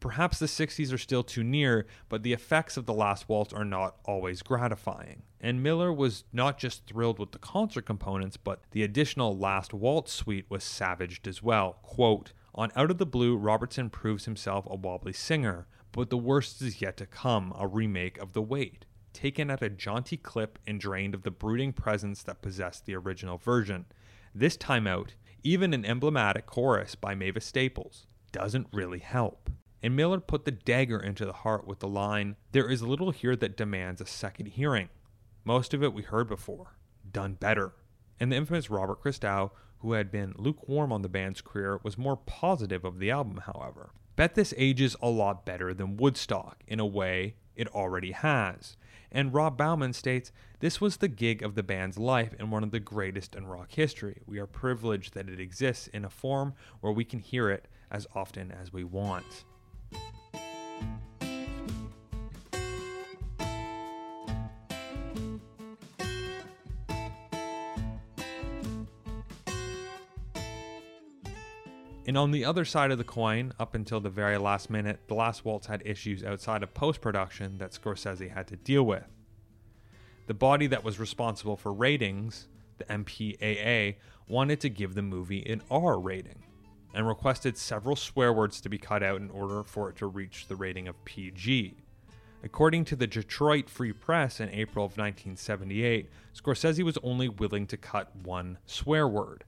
Perhaps 0.01 0.37
the 0.37 0.47
60s 0.47 0.91
are 0.91 0.97
still 0.97 1.23
too 1.23 1.45
near, 1.45 1.87
but 2.09 2.23
the 2.23 2.33
effects 2.33 2.75
of 2.75 2.85
The 2.85 2.93
Last 2.93 3.29
Waltz 3.29 3.53
are 3.53 3.63
not 3.63 3.95
always 4.03 4.41
gratifying. 4.41 5.23
And 5.39 5.63
Miller 5.63 5.93
was 5.93 6.25
not 6.33 6.57
just 6.57 6.85
thrilled 6.85 7.19
with 7.19 7.31
the 7.31 7.39
concert 7.39 7.85
components, 7.85 8.35
but 8.35 8.63
the 8.71 8.83
additional 8.83 9.37
Last 9.37 9.73
Waltz 9.73 10.11
suite 10.11 10.45
was 10.49 10.65
savaged 10.65 11.25
as 11.25 11.41
well. 11.41 11.79
Quote, 11.83 12.33
on 12.53 12.69
Out 12.75 12.91
of 12.91 12.97
the 12.97 13.05
Blue, 13.05 13.37
Robertson 13.37 13.89
proves 13.89 14.25
himself 14.25 14.67
a 14.69 14.75
wobbly 14.75 15.13
singer, 15.13 15.67
but 15.93 16.09
the 16.09 16.17
worst 16.17 16.61
is 16.61 16.81
yet 16.81 16.97
to 16.97 17.05
come 17.05 17.53
a 17.57 17.67
remake 17.67 18.17
of 18.17 18.33
The 18.33 18.41
Wait, 18.41 18.85
taken 19.13 19.49
at 19.51 19.61
a 19.61 19.69
jaunty 19.69 20.17
clip 20.17 20.57
and 20.67 20.79
drained 20.79 21.13
of 21.13 21.21
the 21.21 21.31
brooding 21.31 21.71
presence 21.71 22.23
that 22.23 22.41
possessed 22.41 22.85
the 22.85 22.95
original 22.95 23.37
version. 23.37 23.85
This 24.33 24.57
time 24.57 24.87
out, 24.87 25.13
even 25.43 25.73
an 25.73 25.85
emblematic 25.85 26.47
chorus 26.47 26.95
by 26.95 27.13
Mavis 27.13 27.45
Staples 27.45 28.07
doesn't 28.31 28.67
really 28.73 28.99
help. 28.99 29.51
And 29.83 29.95
Miller 29.95 30.19
put 30.19 30.45
the 30.45 30.51
dagger 30.51 30.99
into 30.99 31.25
the 31.25 31.33
heart 31.33 31.67
with 31.67 31.79
the 31.79 31.87
line, 31.87 32.37
There 32.53 32.69
is 32.69 32.81
little 32.81 33.11
here 33.11 33.35
that 33.35 33.55
demands 33.55 34.01
a 34.01 34.07
second 34.07 34.47
hearing. 34.47 34.89
Most 35.45 35.73
of 35.73 35.83
it 35.83 35.93
we 35.93 36.01
heard 36.01 36.27
before, 36.27 36.77
done 37.09 37.33
better. 37.33 37.73
And 38.19 38.31
the 38.31 38.37
infamous 38.37 38.69
Robert 38.69 39.03
Christgau, 39.03 39.51
who 39.79 39.93
had 39.93 40.09
been 40.09 40.33
lukewarm 40.37 40.91
on 40.91 41.03
the 41.03 41.09
band's 41.09 41.41
career, 41.41 41.79
was 41.83 41.97
more 41.97 42.17
positive 42.17 42.83
of 42.83 42.97
the 42.97 43.11
album, 43.11 43.41
however. 43.45 43.91
Bet 44.15 44.35
this 44.35 44.53
ages 44.57 44.95
a 45.01 45.09
lot 45.09 45.45
better 45.45 45.73
than 45.73 45.97
Woodstock, 45.97 46.63
in 46.67 46.79
a 46.79 46.85
way 46.85 47.35
it 47.55 47.67
already 47.69 48.11
has. 48.11 48.77
And 49.11 49.33
Rob 49.33 49.57
Bauman 49.57 49.93
states, 49.93 50.31
This 50.59 50.79
was 50.79 50.97
the 50.97 51.07
gig 51.07 51.41
of 51.41 51.55
the 51.55 51.63
band's 51.63 51.97
life 51.97 52.33
and 52.39 52.51
one 52.51 52.63
of 52.63 52.71
the 52.71 52.79
greatest 52.79 53.35
in 53.35 53.47
rock 53.47 53.71
history. 53.71 54.21
We 54.25 54.39
are 54.39 54.47
privileged 54.47 55.13
that 55.13 55.29
it 55.29 55.39
exists 55.39 55.87
in 55.87 56.05
a 56.05 56.09
form 56.09 56.53
where 56.81 56.93
we 56.93 57.05
can 57.05 57.19
hear 57.19 57.49
it 57.49 57.67
as 57.91 58.07
often 58.15 58.51
as 58.51 58.73
we 58.73 58.83
want. 58.83 59.45
And 72.13 72.17
on 72.19 72.29
the 72.29 72.45
other 72.45 72.63
side 72.63 72.91
of 72.91 72.99
the 72.99 73.03
coin, 73.03 73.53
up 73.59 73.73
until 73.73 73.99
the 73.99 74.07
very 74.07 74.37
last 74.37 74.69
minute, 74.69 74.99
The 75.07 75.15
Last 75.15 75.43
Waltz 75.43 75.65
had 75.65 75.81
issues 75.83 76.23
outside 76.23 76.61
of 76.61 76.71
post 76.75 77.01
production 77.01 77.57
that 77.57 77.71
Scorsese 77.71 78.29
had 78.29 78.47
to 78.49 78.55
deal 78.55 78.83
with. 78.83 79.07
The 80.27 80.35
body 80.35 80.67
that 80.67 80.83
was 80.83 80.99
responsible 80.99 81.57
for 81.57 81.73
ratings, 81.73 82.49
the 82.77 82.83
MPAA, 82.83 83.95
wanted 84.27 84.59
to 84.59 84.69
give 84.69 84.93
the 84.93 85.01
movie 85.01 85.43
an 85.51 85.63
R 85.71 85.99
rating 85.99 86.43
and 86.93 87.07
requested 87.07 87.57
several 87.57 87.95
swear 87.95 88.31
words 88.31 88.61
to 88.61 88.69
be 88.69 88.77
cut 88.77 89.01
out 89.01 89.19
in 89.19 89.31
order 89.31 89.63
for 89.63 89.89
it 89.89 89.95
to 89.95 90.05
reach 90.05 90.45
the 90.47 90.55
rating 90.55 90.87
of 90.87 91.03
PG. 91.05 91.73
According 92.43 92.85
to 92.85 92.95
the 92.95 93.07
Detroit 93.07 93.71
Free 93.71 93.91
Press 93.91 94.39
in 94.39 94.49
April 94.49 94.85
of 94.85 94.99
1978, 94.99 96.11
Scorsese 96.35 96.83
was 96.83 96.99
only 97.01 97.27
willing 97.27 97.65
to 97.65 97.75
cut 97.75 98.15
one 98.15 98.59
swear 98.67 99.07
word. 99.07 99.45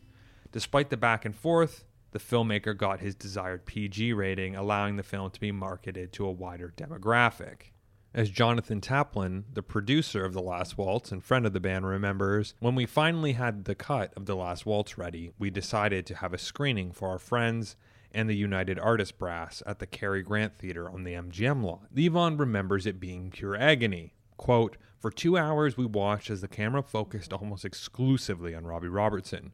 Despite 0.51 0.89
the 0.89 0.97
back 0.97 1.25
and 1.25 1.35
forth, 1.35 1.83
the 2.15 2.19
filmmaker 2.19 2.77
got 2.77 3.01
his 3.01 3.13
desired 3.13 3.65
PG 3.65 4.13
rating, 4.13 4.55
allowing 4.55 4.95
the 4.95 5.03
film 5.03 5.29
to 5.29 5.39
be 5.41 5.51
marketed 5.51 6.13
to 6.13 6.25
a 6.25 6.31
wider 6.31 6.73
demographic. 6.77 7.73
As 8.13 8.29
Jonathan 8.29 8.79
Taplin, 8.79 9.43
the 9.53 9.61
producer 9.61 10.23
of 10.23 10.31
The 10.31 10.41
Last 10.41 10.77
Waltz 10.77 11.11
and 11.11 11.21
friend 11.21 11.45
of 11.45 11.51
the 11.51 11.59
band, 11.59 11.85
remembers, 11.85 12.53
when 12.61 12.73
we 12.73 12.85
finally 12.85 13.33
had 13.33 13.65
the 13.65 13.75
cut 13.75 14.13
of 14.15 14.27
The 14.27 14.35
Last 14.37 14.65
Waltz 14.65 14.97
ready, 14.97 15.33
we 15.37 15.49
decided 15.49 16.05
to 16.05 16.15
have 16.15 16.33
a 16.33 16.37
screening 16.37 16.93
for 16.93 17.09
our 17.09 17.19
friends 17.19 17.75
and 18.13 18.29
the 18.29 18.37
United 18.37 18.79
Artists 18.79 19.11
Brass 19.11 19.61
at 19.67 19.79
the 19.79 19.85
Cary 19.85 20.23
Grant 20.23 20.57
Theater 20.57 20.89
on 20.89 21.03
the 21.03 21.15
MGM 21.15 21.65
lot. 21.65 21.93
Levon 21.93 22.39
remembers 22.39 22.85
it 22.85 22.97
being 22.97 23.29
pure 23.29 23.57
agony. 23.57 24.13
Quote, 24.37 24.77
For 25.01 25.11
two 25.11 25.37
hours 25.37 25.75
we 25.75 25.85
watched 25.85 26.29
as 26.29 26.39
the 26.39 26.47
camera 26.47 26.81
focused 26.81 27.33
almost 27.33 27.65
exclusively 27.65 28.55
on 28.55 28.63
Robbie 28.63 28.87
Robertson 28.87 29.51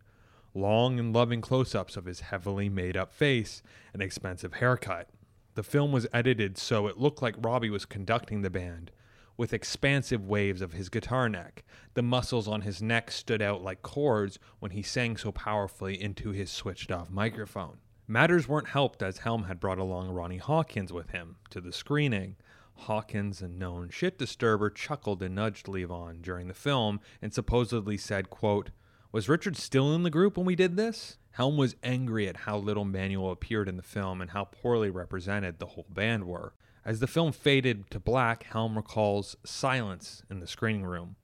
long 0.54 1.00
and 1.00 1.14
loving 1.14 1.42
close 1.42 1.74
ups 1.74 1.96
of 1.96 2.06
his 2.06 2.22
heavily 2.22 2.70
made 2.70 2.98
up 2.98 3.14
face 3.14 3.62
and 3.94 4.02
expensive 4.02 4.56
haircut. 4.56 5.10
The 5.56 5.64
film 5.64 5.92
was 5.92 6.08
edited 6.14 6.58
so 6.58 6.88
it 6.88 6.98
looked 6.98 7.22
like 7.22 7.36
Robbie 7.38 7.70
was 7.70 7.86
conducting 7.86 8.42
the 8.42 8.50
band, 8.50 8.92
with 9.38 9.54
expansive 9.54 10.26
waves 10.26 10.62
of 10.62 10.74
his 10.74 10.90
guitar 10.90 11.28
neck. 11.28 11.64
The 11.94 12.02
muscles 12.02 12.48
on 12.48 12.62
his 12.62 12.82
neck 12.82 13.12
stood 13.12 13.42
out 13.42 13.62
like 13.62 13.82
cords 13.82 14.40
when 14.60 14.72
he 14.72 14.82
sang 14.82 15.18
so 15.18 15.32
powerfully 15.32 16.02
into 16.02 16.32
his 16.32 16.52
switched 16.52 16.92
off 16.92 17.10
microphone. 17.10 17.78
Matters 18.08 18.48
weren't 18.48 18.70
helped 18.70 19.02
as 19.02 19.20
Helm 19.20 19.44
had 19.44 19.60
brought 19.60 19.78
along 19.78 20.10
Ronnie 20.10 20.38
Hawkins 20.38 20.92
with 20.92 21.12
him 21.12 21.38
to 21.50 21.62
the 21.62 21.72
screening. 21.72 22.36
Hawkins, 22.76 23.42
a 23.42 23.48
known 23.48 23.90
shit 23.90 24.18
disturber, 24.18 24.70
chuckled 24.70 25.22
and 25.22 25.36
nudged 25.36 25.68
Levon 25.68 26.22
during 26.22 26.48
the 26.48 26.54
film 26.54 27.00
and 27.22 27.34
supposedly 27.34 27.96
said, 27.96 28.30
quote, 28.30 28.72
Was 29.14 29.28
Richard 29.28 29.58
still 29.58 29.94
in 29.94 30.04
the 30.04 30.10
group 30.10 30.38
when 30.38 30.46
we 30.46 30.56
did 30.56 30.78
this? 30.78 31.18
Helm 31.32 31.58
was 31.58 31.76
angry 31.84 32.30
at 32.30 32.38
how 32.38 32.58
little 32.58 32.86
Manuel 32.86 33.32
appeared 33.32 33.68
in 33.68 33.76
the 33.76 33.84
film 33.84 34.22
and 34.22 34.32
how 34.32 34.46
poorly 34.46 34.90
represented 34.90 35.60
the 35.60 35.66
whole 35.66 35.86
band 35.90 36.24
were. 36.24 36.54
As 36.86 37.02
the 37.02 37.08
film 37.08 37.34
faded 37.34 37.92
to 37.92 38.00
black, 38.00 38.44
Helm 38.44 38.78
recalls 38.78 39.36
silence 39.44 40.24
in 40.30 40.40
the 40.40 40.48
screening 40.48 40.86
room. 40.86 41.18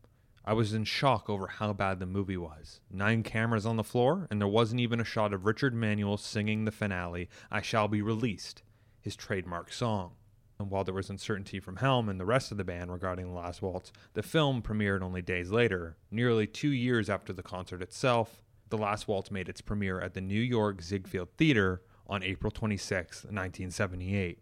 I 0.43 0.51
was 0.51 0.73
in 0.73 0.83
shock 0.83 1.29
over 1.29 1.47
how 1.47 1.71
bad 1.71 1.99
the 1.99 2.05
movie 2.05 2.35
was. 2.35 2.81
Nine 2.91 3.23
cameras 3.23 3.65
on 3.65 3.77
the 3.77 3.85
floor, 3.85 4.27
and 4.29 4.41
there 4.41 4.49
wasn't 4.49 4.81
even 4.81 4.99
a 4.99 5.05
shot 5.05 5.33
of 5.33 5.45
Richard 5.45 5.73
Manuel 5.73 6.17
singing 6.17 6.65
the 6.65 6.71
finale, 6.71 7.29
I 7.49 7.61
Shall 7.61 7.87
Be 7.87 8.01
Released, 8.01 8.63
his 8.99 9.15
trademark 9.15 9.71
song. 9.71 10.16
And 10.59 10.71
while 10.71 10.83
there 10.83 10.93
was 10.93 11.09
uncertainty 11.09 11.59
from 11.59 11.77
Helm 11.77 12.09
and 12.09 12.19
the 12.19 12.25
rest 12.25 12.51
of 12.51 12.57
the 12.57 12.63
band 12.63 12.91
regarding 12.91 13.27
The 13.27 13.39
Last 13.39 13.61
Waltz, 13.61 13.91
the 14.13 14.23
film 14.23 14.61
premiered 14.61 15.01
only 15.01 15.21
days 15.21 15.51
later. 15.51 15.97
Nearly 16.09 16.47
two 16.47 16.71
years 16.71 17.09
after 17.09 17.31
the 17.31 17.43
concert 17.43 17.81
itself, 17.81 18.41
The 18.69 18.77
Last 18.77 19.07
Waltz 19.07 19.29
made 19.29 19.49
its 19.49 19.61
premiere 19.61 19.99
at 20.01 20.13
the 20.13 20.21
New 20.21 20.41
York 20.41 20.81
Ziegfeld 20.81 21.29
Theater 21.37 21.83
on 22.07 22.23
April 22.23 22.51
26, 22.51 23.25
1978 23.25 24.39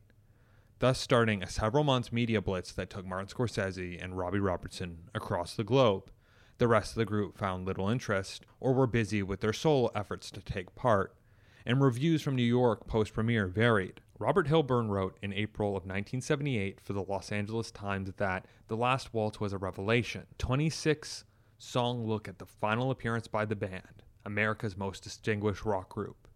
thus 0.80 1.00
starting 1.00 1.42
a 1.42 1.48
several 1.48 1.84
months 1.84 2.12
media 2.12 2.42
blitz 2.42 2.72
that 2.74 2.90
took 2.90 3.06
Martin 3.06 3.28
Scorsese 3.28 4.02
and 4.04 4.18
Robbie 4.18 4.40
Robertson 4.40 5.10
across 5.14 5.56
the 5.56 5.64
globe. 5.64 6.12
The 6.58 6.68
rest 6.68 6.92
of 6.92 6.98
the 6.98 7.06
group 7.06 7.38
found 7.38 7.66
little 7.66 7.90
interest 7.90 8.46
or 8.60 8.74
were 8.74 8.88
busy 8.88 9.24
with 9.24 9.42
their 9.42 9.54
solo 9.54 9.90
efforts 9.96 10.32
to 10.32 10.42
take 10.42 10.76
part, 10.76 11.16
and 11.66 11.82
reviews 11.82 12.22
from 12.22 12.36
New 12.36 12.44
York 12.44 12.88
post 12.88 13.14
premiere 13.14 13.48
varied. 13.48 14.02
Robert 14.18 14.48
Hilburn 14.48 14.90
wrote 14.90 15.18
in 15.22 15.34
April 15.34 15.70
of 15.70 15.84
1978 15.84 16.80
for 16.80 16.94
the 16.94 17.04
Los 17.04 17.34
Angeles 17.34 17.70
Times 17.70 18.14
that 18.16 18.46
The 18.68 18.78
Last 18.78 19.14
Waltz 19.14 19.42
was 19.42 19.52
a 19.52 19.58
revelation. 19.58 20.26
26 20.38 21.26
song 21.58 22.06
look 22.08 22.30
at 22.30 22.40
the 22.40 22.46
final 22.46 22.92
appearance 22.92 23.28
by 23.28 23.44
the 23.44 23.58
band, 23.58 24.04
America's 24.26 24.78
most 24.78 25.04
distinguished 25.04 25.66
rock 25.66 25.90
group. 25.90 26.30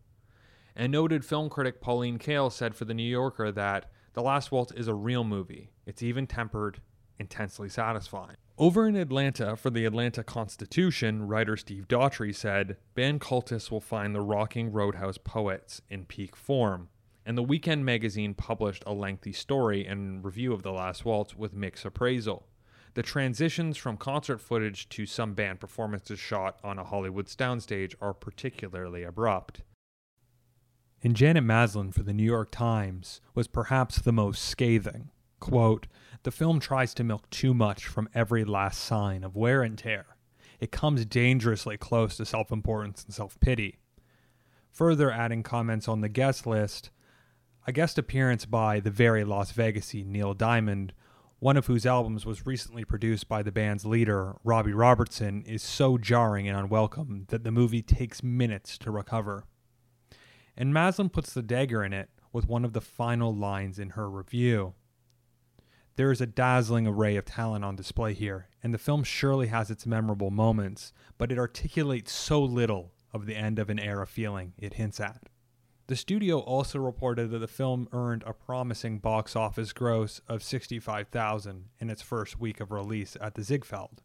And 0.75 0.91
noted 0.91 1.23
film 1.23 1.49
critic 1.49 1.79
Pauline 1.79 2.19
Kael 2.19 2.51
said 2.51 2.75
for 2.75 2.83
The 2.83 2.93
New 2.93 3.09
Yorker 3.09 3.49
that 3.53 3.89
the 4.11 4.23
Last 4.23 4.51
Waltz 4.51 4.73
is 4.73 4.89
a 4.89 4.93
real 4.93 5.23
movie. 5.23 5.71
It's 5.85 6.03
even 6.03 6.27
tempered, 6.27 6.81
intensely 7.17 7.69
satisfying. 7.69 8.35
Over 8.57 8.89
in 8.89 8.97
Atlanta, 8.97 9.55
for 9.55 9.69
the 9.69 9.85
Atlanta 9.85 10.21
Constitution, 10.21 11.27
writer 11.29 11.55
Steve 11.55 11.87
Daughtry 11.87 12.35
said, 12.35 12.75
Band 12.93 13.21
cultists 13.21 13.71
will 13.71 13.79
find 13.79 14.13
the 14.13 14.19
rocking 14.19 14.73
Roadhouse 14.73 15.17
poets 15.17 15.81
in 15.89 16.03
peak 16.03 16.35
form. 16.35 16.89
And 17.29 17.37
the 17.37 17.43
Weekend 17.43 17.85
magazine 17.85 18.33
published 18.33 18.83
a 18.85 18.93
lengthy 18.93 19.31
story 19.31 19.85
and 19.85 20.25
review 20.25 20.51
of 20.51 20.63
The 20.63 20.73
Last 20.73 21.05
Waltz 21.05 21.35
with 21.35 21.53
mixed 21.53 21.85
appraisal. 21.85 22.47
The 22.95 23.03
transitions 23.03 23.77
from 23.77 23.95
concert 23.95 24.39
footage 24.39 24.89
to 24.89 25.05
some 25.05 25.35
band 25.35 25.61
performances 25.61 26.19
shot 26.19 26.59
on 26.63 26.77
a 26.77 26.83
Hollywood 26.83 27.27
soundstage 27.27 27.93
are 28.01 28.13
particularly 28.13 29.03
abrupt 29.03 29.61
and 31.01 31.15
Janet 31.15 31.43
Maslin 31.43 31.91
for 31.93 32.03
the 32.03 32.13
New 32.13 32.23
York 32.23 32.51
Times 32.51 33.21
was 33.33 33.47
perhaps 33.47 33.99
the 33.99 34.11
most 34.11 34.43
scathing. 34.43 35.09
Quote, 35.39 35.87
the 36.23 36.31
film 36.31 36.59
tries 36.59 36.93
to 36.95 37.03
milk 37.03 37.29
too 37.29 37.53
much 37.53 37.85
from 37.87 38.09
every 38.13 38.43
last 38.43 38.83
sign 38.83 39.23
of 39.23 39.35
wear 39.35 39.63
and 39.63 39.77
tear. 39.77 40.05
It 40.59 40.71
comes 40.71 41.05
dangerously 41.05 41.77
close 41.77 42.17
to 42.17 42.25
self 42.25 42.51
importance 42.51 43.05
and 43.05 43.13
self 43.13 43.39
pity. 43.39 43.77
Further 44.71 45.09
adding 45.09 45.43
comments 45.43 45.87
on 45.87 46.01
the 46.01 46.09
guest 46.09 46.45
list, 46.45 46.89
a 47.67 47.71
guest 47.71 47.97
appearance 47.97 48.45
by 48.45 48.79
the 48.79 48.91
very 48.91 49.23
Las 49.23 49.51
Vegasy 49.51 50.05
Neil 50.05 50.33
Diamond, 50.33 50.93
one 51.39 51.57
of 51.57 51.67
whose 51.67 51.85
albums 51.85 52.25
was 52.25 52.45
recently 52.45 52.83
produced 52.83 53.27
by 53.27 53.43
the 53.43 53.51
band's 53.51 53.85
leader, 53.85 54.35
Robbie 54.43 54.73
Robertson, 54.73 55.43
is 55.43 55.63
so 55.63 55.97
jarring 55.97 56.47
and 56.47 56.57
unwelcome 56.57 57.25
that 57.29 57.43
the 57.43 57.51
movie 57.51 57.81
takes 57.81 58.23
minutes 58.23 58.77
to 58.79 58.91
recover 58.91 59.45
and 60.59 60.73
Maslin 60.73 61.09
puts 61.09 61.33
the 61.33 61.41
dagger 61.41 61.83
in 61.83 61.93
it 61.93 62.09
with 62.33 62.47
one 62.47 62.65
of 62.65 62.73
the 62.73 62.81
final 62.81 63.33
lines 63.33 63.79
in 63.79 63.91
her 63.91 64.09
review. 64.09 64.73
There 65.95 66.11
is 66.11 66.19
a 66.19 66.27
dazzling 66.27 66.85
array 66.85 67.15
of 67.15 67.25
talent 67.25 67.63
on 67.63 67.77
display 67.77 68.13
here, 68.13 68.49
and 68.61 68.73
the 68.73 68.77
film 68.77 69.05
surely 69.05 69.47
has 69.47 69.71
its 69.71 69.85
memorable 69.85 70.31
moments, 70.31 70.91
but 71.17 71.31
it 71.31 71.39
articulates 71.39 72.11
so 72.11 72.43
little 72.43 72.91
of 73.13 73.25
the 73.25 73.35
end 73.37 73.57
of 73.57 73.69
an 73.69 73.79
era 73.79 74.05
feeling 74.05 74.53
it 74.57 74.73
hints 74.73 74.99
at. 74.99 75.23
The 75.89 75.95
studio 75.95 76.37
also 76.37 76.77
reported 76.77 77.31
that 77.31 77.39
the 77.39 77.47
film 77.47 77.89
earned 77.91 78.23
a 78.27 78.31
promising 78.31 78.99
box 78.99 79.35
office 79.35 79.73
gross 79.73 80.21
of 80.27 80.43
65,000 80.43 81.65
in 81.79 81.89
its 81.89 82.03
first 82.03 82.39
week 82.39 82.59
of 82.59 82.71
release 82.71 83.17
at 83.19 83.33
the 83.33 83.41
Ziegfeld. 83.41 84.03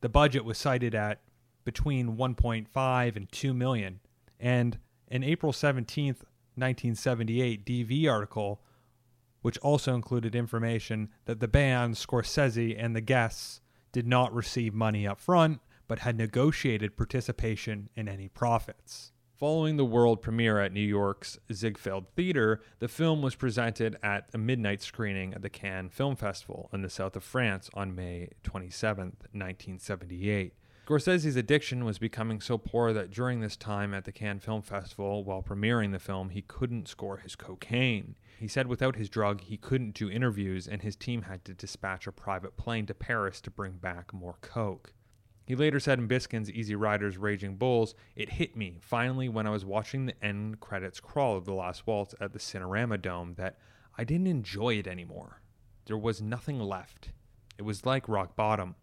The 0.00 0.08
budget 0.08 0.44
was 0.44 0.58
cited 0.58 0.96
at 0.96 1.20
between 1.62 2.16
1.5 2.16 3.14
and 3.14 3.30
2 3.30 3.54
million, 3.54 4.00
and 4.40 4.80
an 5.12 5.22
April 5.22 5.52
17, 5.52 6.06
1978 6.06 7.64
DV 7.64 8.10
article, 8.10 8.60
which 9.42 9.58
also 9.58 9.94
included 9.94 10.34
information 10.34 11.08
that 11.26 11.38
the 11.38 11.46
band, 11.46 11.94
Scorsese, 11.94 12.74
and 12.76 12.96
the 12.96 13.00
guests 13.00 13.60
did 13.92 14.08
not 14.08 14.34
receive 14.34 14.74
money 14.74 15.06
up 15.06 15.20
front, 15.20 15.60
but 15.86 16.00
had 16.00 16.18
negotiated 16.18 16.96
participation 16.96 17.90
in 17.94 18.08
any 18.08 18.26
profits. 18.26 19.12
Following 19.42 19.76
the 19.76 19.84
world 19.84 20.22
premiere 20.22 20.60
at 20.60 20.72
New 20.72 20.78
York's 20.78 21.36
Ziegfeld 21.52 22.06
Theater, 22.14 22.62
the 22.78 22.86
film 22.86 23.22
was 23.22 23.34
presented 23.34 23.98
at 24.00 24.28
a 24.32 24.38
midnight 24.38 24.80
screening 24.82 25.34
at 25.34 25.42
the 25.42 25.50
Cannes 25.50 25.88
Film 25.88 26.14
Festival 26.14 26.70
in 26.72 26.82
the 26.82 26.88
south 26.88 27.16
of 27.16 27.24
France 27.24 27.68
on 27.74 27.92
May 27.92 28.28
27, 28.44 29.16
1978. 29.32 30.54
Scorsese's 30.86 31.34
addiction 31.34 31.84
was 31.84 31.98
becoming 31.98 32.40
so 32.40 32.56
poor 32.56 32.92
that 32.92 33.10
during 33.10 33.40
this 33.40 33.56
time 33.56 33.92
at 33.94 34.04
the 34.04 34.12
Cannes 34.12 34.44
Film 34.44 34.62
Festival, 34.62 35.24
while 35.24 35.42
premiering 35.42 35.90
the 35.90 35.98
film, 35.98 36.28
he 36.28 36.42
couldn't 36.42 36.86
score 36.86 37.16
his 37.16 37.34
cocaine. 37.34 38.14
He 38.38 38.46
said 38.46 38.68
without 38.68 38.94
his 38.94 39.08
drug, 39.08 39.40
he 39.40 39.56
couldn't 39.56 39.94
do 39.96 40.08
interviews, 40.08 40.68
and 40.68 40.82
his 40.82 40.94
team 40.94 41.22
had 41.22 41.44
to 41.46 41.52
dispatch 41.52 42.06
a 42.06 42.12
private 42.12 42.56
plane 42.56 42.86
to 42.86 42.94
Paris 42.94 43.40
to 43.40 43.50
bring 43.50 43.72
back 43.72 44.14
more 44.14 44.36
coke. 44.40 44.92
He 45.44 45.56
later 45.56 45.80
said 45.80 45.98
in 45.98 46.06
Biskind's 46.06 46.50
Easy 46.50 46.74
Riders 46.74 47.18
Raging 47.18 47.56
Bulls, 47.56 47.94
It 48.14 48.30
hit 48.30 48.56
me, 48.56 48.78
finally, 48.80 49.28
when 49.28 49.46
I 49.46 49.50
was 49.50 49.64
watching 49.64 50.06
the 50.06 50.24
end 50.24 50.60
credits 50.60 51.00
crawl 51.00 51.36
of 51.36 51.44
The 51.44 51.52
Last 51.52 51.86
Waltz 51.86 52.14
at 52.20 52.32
the 52.32 52.38
Cinerama 52.38 53.00
Dome, 53.00 53.34
that 53.34 53.58
I 53.98 54.04
didn't 54.04 54.28
enjoy 54.28 54.74
it 54.74 54.86
anymore. 54.86 55.42
There 55.86 55.98
was 55.98 56.22
nothing 56.22 56.60
left. 56.60 57.10
It 57.58 57.62
was 57.62 57.84
like 57.84 58.08
rock 58.08 58.36
bottom. 58.36 58.76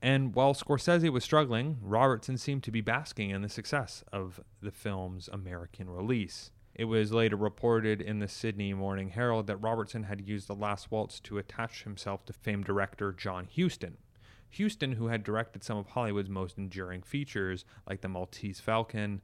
And 0.00 0.34
while 0.34 0.54
Scorsese 0.54 1.10
was 1.10 1.24
struggling, 1.24 1.78
Robertson 1.82 2.38
seemed 2.38 2.62
to 2.62 2.70
be 2.70 2.80
basking 2.80 3.30
in 3.30 3.42
the 3.42 3.48
success 3.48 4.04
of 4.12 4.40
the 4.62 4.70
film's 4.70 5.28
American 5.28 5.90
release. 5.90 6.52
It 6.74 6.84
was 6.84 7.12
later 7.12 7.34
reported 7.34 8.00
in 8.00 8.20
the 8.20 8.28
Sydney 8.28 8.72
Morning 8.72 9.08
Herald 9.08 9.48
that 9.48 9.56
Robertson 9.56 10.04
had 10.04 10.20
used 10.20 10.46
The 10.46 10.54
Last 10.54 10.92
Waltz 10.92 11.18
to 11.20 11.38
attach 11.38 11.82
himself 11.82 12.24
to 12.26 12.32
famed 12.32 12.66
director 12.66 13.12
John 13.12 13.48
Huston. 13.52 13.96
Huston, 14.56 14.92
who 14.92 15.08
had 15.08 15.24
directed 15.24 15.62
some 15.62 15.78
of 15.78 15.88
Hollywood's 15.88 16.30
most 16.30 16.58
enduring 16.58 17.02
features, 17.02 17.64
like 17.88 18.00
The 18.00 18.08
Maltese 18.08 18.60
Falcon, 18.60 19.20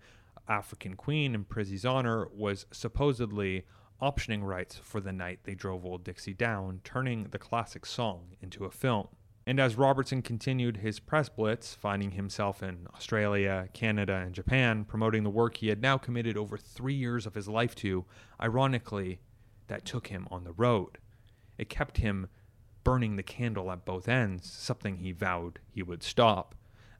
African 0.48 0.94
Queen, 0.94 1.34
and 1.34 1.48
Prizzi's 1.48 1.84
Honor, 1.84 2.28
was 2.32 2.66
supposedly 2.70 3.64
optioning 4.02 4.42
rights 4.42 4.76
for 4.76 5.00
the 5.00 5.12
night 5.12 5.40
they 5.44 5.54
drove 5.54 5.84
Old 5.84 6.04
Dixie 6.04 6.34
down, 6.34 6.80
turning 6.84 7.28
the 7.30 7.38
classic 7.38 7.86
song 7.86 8.36
into 8.40 8.64
a 8.64 8.70
film. 8.70 9.08
And 9.46 9.60
as 9.60 9.76
Robertson 9.76 10.22
continued 10.22 10.78
his 10.78 11.00
press 11.00 11.28
blitz, 11.28 11.74
finding 11.74 12.12
himself 12.12 12.62
in 12.62 12.86
Australia, 12.94 13.68
Canada, 13.74 14.14
and 14.14 14.34
Japan, 14.34 14.84
promoting 14.84 15.22
the 15.22 15.30
work 15.30 15.58
he 15.58 15.68
had 15.68 15.82
now 15.82 15.98
committed 15.98 16.36
over 16.36 16.56
three 16.56 16.94
years 16.94 17.26
of 17.26 17.34
his 17.34 17.46
life 17.46 17.74
to, 17.76 18.06
ironically, 18.40 19.20
that 19.66 19.84
took 19.84 20.06
him 20.06 20.26
on 20.30 20.44
the 20.44 20.52
road. 20.52 20.98
It 21.58 21.68
kept 21.68 21.98
him 21.98 22.28
burning 22.84 23.16
the 23.16 23.22
candle 23.22 23.72
at 23.72 23.84
both 23.84 24.08
ends, 24.08 24.52
something 24.52 24.98
he 24.98 25.12
vowed 25.12 25.58
he 25.70 25.82
would 25.82 26.02
stop. 26.02 26.54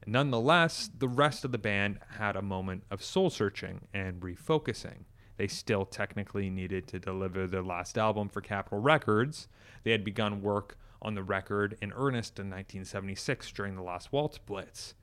Nonetheless, 0.07 0.91
the 0.99 1.09
rest 1.09 1.45
of 1.45 1.53
the 1.53 1.59
band 1.59 1.99
had 2.19 2.37
a 2.37 2.43
moment 2.43 2.85
of 2.91 3.03
soul 3.03 3.31
searching 3.31 3.83
and 3.95 4.21
refocusing. 4.21 5.05
They 5.37 5.47
still 5.47 5.85
technically 5.85 6.51
needed 6.51 6.87
to 6.89 6.99
deliver 6.99 7.47
their 7.47 7.63
last 7.63 7.99
album 7.99 8.29
for 8.29 8.41
Capitol 8.41 8.81
Records. 8.81 9.49
They 9.83 9.93
had 9.93 10.05
begun 10.05 10.43
work 10.43 10.77
on 11.03 11.15
the 11.15 11.23
record 11.23 11.77
in 11.83 11.93
earnest 11.95 12.39
in 12.39 12.47
1976 12.47 13.51
during 13.53 13.77
the 13.77 13.83
Last 13.83 14.13
Waltz 14.13 14.39
Blitz. 14.39 14.95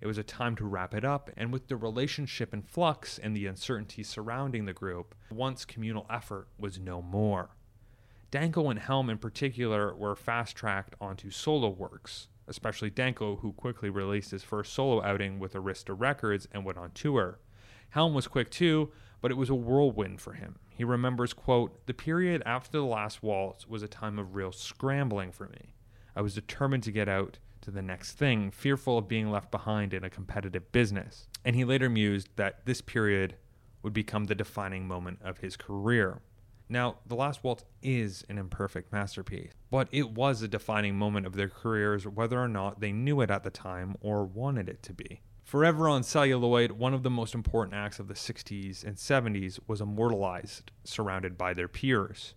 It 0.00 0.06
was 0.06 0.18
a 0.18 0.22
time 0.22 0.56
to 0.56 0.66
wrap 0.66 0.94
it 0.94 1.04
up, 1.04 1.30
and 1.36 1.52
with 1.52 1.68
the 1.68 1.76
relationship 1.76 2.52
in 2.52 2.62
flux 2.62 3.18
and 3.18 3.34
the 3.34 3.46
uncertainty 3.46 4.02
surrounding 4.02 4.66
the 4.66 4.74
group, 4.74 5.14
once 5.30 5.64
communal 5.64 6.06
effort 6.10 6.48
was 6.58 6.78
no 6.78 7.00
more. 7.00 7.55
Danko 8.30 8.70
and 8.70 8.78
Helm, 8.78 9.08
in 9.08 9.18
particular, 9.18 9.94
were 9.94 10.16
fast 10.16 10.56
tracked 10.56 10.94
onto 11.00 11.30
solo 11.30 11.68
works, 11.68 12.28
especially 12.48 12.90
Danko, 12.90 13.36
who 13.36 13.52
quickly 13.52 13.88
released 13.88 14.32
his 14.32 14.42
first 14.42 14.72
solo 14.72 15.02
outing 15.02 15.38
with 15.38 15.54
Arista 15.54 15.94
Records 15.96 16.48
and 16.52 16.64
went 16.64 16.78
on 16.78 16.90
tour. 16.90 17.38
Helm 17.90 18.14
was 18.14 18.26
quick 18.26 18.50
too, 18.50 18.90
but 19.20 19.30
it 19.30 19.36
was 19.36 19.48
a 19.48 19.54
whirlwind 19.54 20.20
for 20.20 20.34
him. 20.34 20.58
He 20.76 20.84
remembers, 20.84 21.32
quote, 21.32 21.86
The 21.86 21.94
period 21.94 22.42
after 22.44 22.72
the 22.72 22.84
last 22.84 23.22
waltz 23.22 23.66
was 23.66 23.82
a 23.82 23.88
time 23.88 24.18
of 24.18 24.34
real 24.34 24.52
scrambling 24.52 25.32
for 25.32 25.48
me. 25.48 25.74
I 26.14 26.20
was 26.20 26.34
determined 26.34 26.82
to 26.84 26.92
get 26.92 27.08
out 27.08 27.38
to 27.62 27.70
the 27.70 27.82
next 27.82 28.12
thing, 28.12 28.50
fearful 28.50 28.98
of 28.98 29.08
being 29.08 29.30
left 29.30 29.50
behind 29.50 29.94
in 29.94 30.04
a 30.04 30.10
competitive 30.10 30.70
business. 30.72 31.28
And 31.44 31.56
he 31.56 31.64
later 31.64 31.88
mused 31.88 32.28
that 32.36 32.66
this 32.66 32.80
period 32.80 33.36
would 33.82 33.92
become 33.92 34.24
the 34.24 34.34
defining 34.34 34.86
moment 34.86 35.20
of 35.22 35.38
his 35.38 35.56
career. 35.56 36.20
Now, 36.68 36.96
The 37.06 37.14
Last 37.14 37.44
Waltz 37.44 37.64
is 37.80 38.24
an 38.28 38.38
imperfect 38.38 38.92
masterpiece, 38.92 39.52
but 39.70 39.88
it 39.92 40.10
was 40.10 40.42
a 40.42 40.48
defining 40.48 40.96
moment 40.96 41.24
of 41.24 41.36
their 41.36 41.48
careers 41.48 42.06
whether 42.06 42.40
or 42.40 42.48
not 42.48 42.80
they 42.80 42.92
knew 42.92 43.20
it 43.20 43.30
at 43.30 43.44
the 43.44 43.50
time 43.50 43.96
or 44.00 44.24
wanted 44.24 44.68
it 44.68 44.82
to 44.84 44.92
be. 44.92 45.20
Forever 45.44 45.88
on 45.88 46.02
Celluloid, 46.02 46.72
one 46.72 46.92
of 46.92 47.04
the 47.04 47.10
most 47.10 47.34
important 47.34 47.76
acts 47.76 48.00
of 48.00 48.08
the 48.08 48.14
60s 48.14 48.82
and 48.82 48.96
70s 48.96 49.60
was 49.68 49.80
immortalized, 49.80 50.72
surrounded 50.82 51.38
by 51.38 51.54
their 51.54 51.68
peers. 51.68 52.34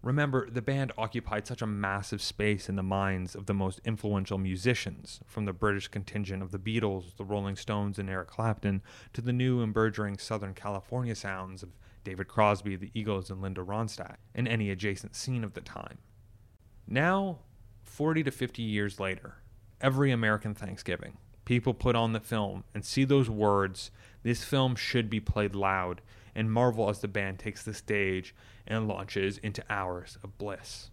Remember, 0.00 0.48
the 0.48 0.62
band 0.62 0.92
occupied 0.96 1.46
such 1.46 1.60
a 1.60 1.66
massive 1.66 2.22
space 2.22 2.70
in 2.70 2.76
the 2.76 2.82
minds 2.82 3.34
of 3.34 3.44
the 3.44 3.52
most 3.52 3.82
influential 3.84 4.38
musicians, 4.38 5.20
from 5.26 5.44
the 5.44 5.52
British 5.52 5.88
contingent 5.88 6.42
of 6.42 6.52
the 6.52 6.58
Beatles, 6.58 7.16
the 7.16 7.24
Rolling 7.24 7.56
Stones, 7.56 7.98
and 7.98 8.08
Eric 8.08 8.28
Clapton, 8.28 8.82
to 9.12 9.20
the 9.20 9.32
new 9.32 9.60
and 9.60 9.74
burgeoning 9.74 10.16
Southern 10.16 10.54
California 10.54 11.14
sounds 11.14 11.62
of 11.62 11.70
David 12.06 12.28
Crosby, 12.28 12.76
the 12.76 12.92
Eagles, 12.94 13.30
and 13.30 13.42
Linda 13.42 13.62
Ronstadt, 13.62 14.18
and 14.32 14.46
any 14.46 14.70
adjacent 14.70 15.16
scene 15.16 15.42
of 15.42 15.54
the 15.54 15.60
time. 15.60 15.98
Now, 16.86 17.40
40 17.82 18.22
to 18.22 18.30
50 18.30 18.62
years 18.62 19.00
later, 19.00 19.38
every 19.80 20.12
American 20.12 20.54
Thanksgiving, 20.54 21.16
people 21.44 21.74
put 21.74 21.96
on 21.96 22.12
the 22.12 22.20
film 22.20 22.62
and 22.72 22.84
see 22.84 23.02
those 23.02 23.28
words, 23.28 23.90
this 24.22 24.44
film 24.44 24.76
should 24.76 25.10
be 25.10 25.18
played 25.18 25.56
loud, 25.56 26.00
and 26.32 26.52
marvel 26.52 26.88
as 26.88 27.00
the 27.00 27.08
band 27.08 27.40
takes 27.40 27.64
the 27.64 27.74
stage 27.74 28.36
and 28.68 28.86
launches 28.86 29.38
into 29.38 29.64
hours 29.68 30.16
of 30.22 30.38
bliss. 30.38 30.90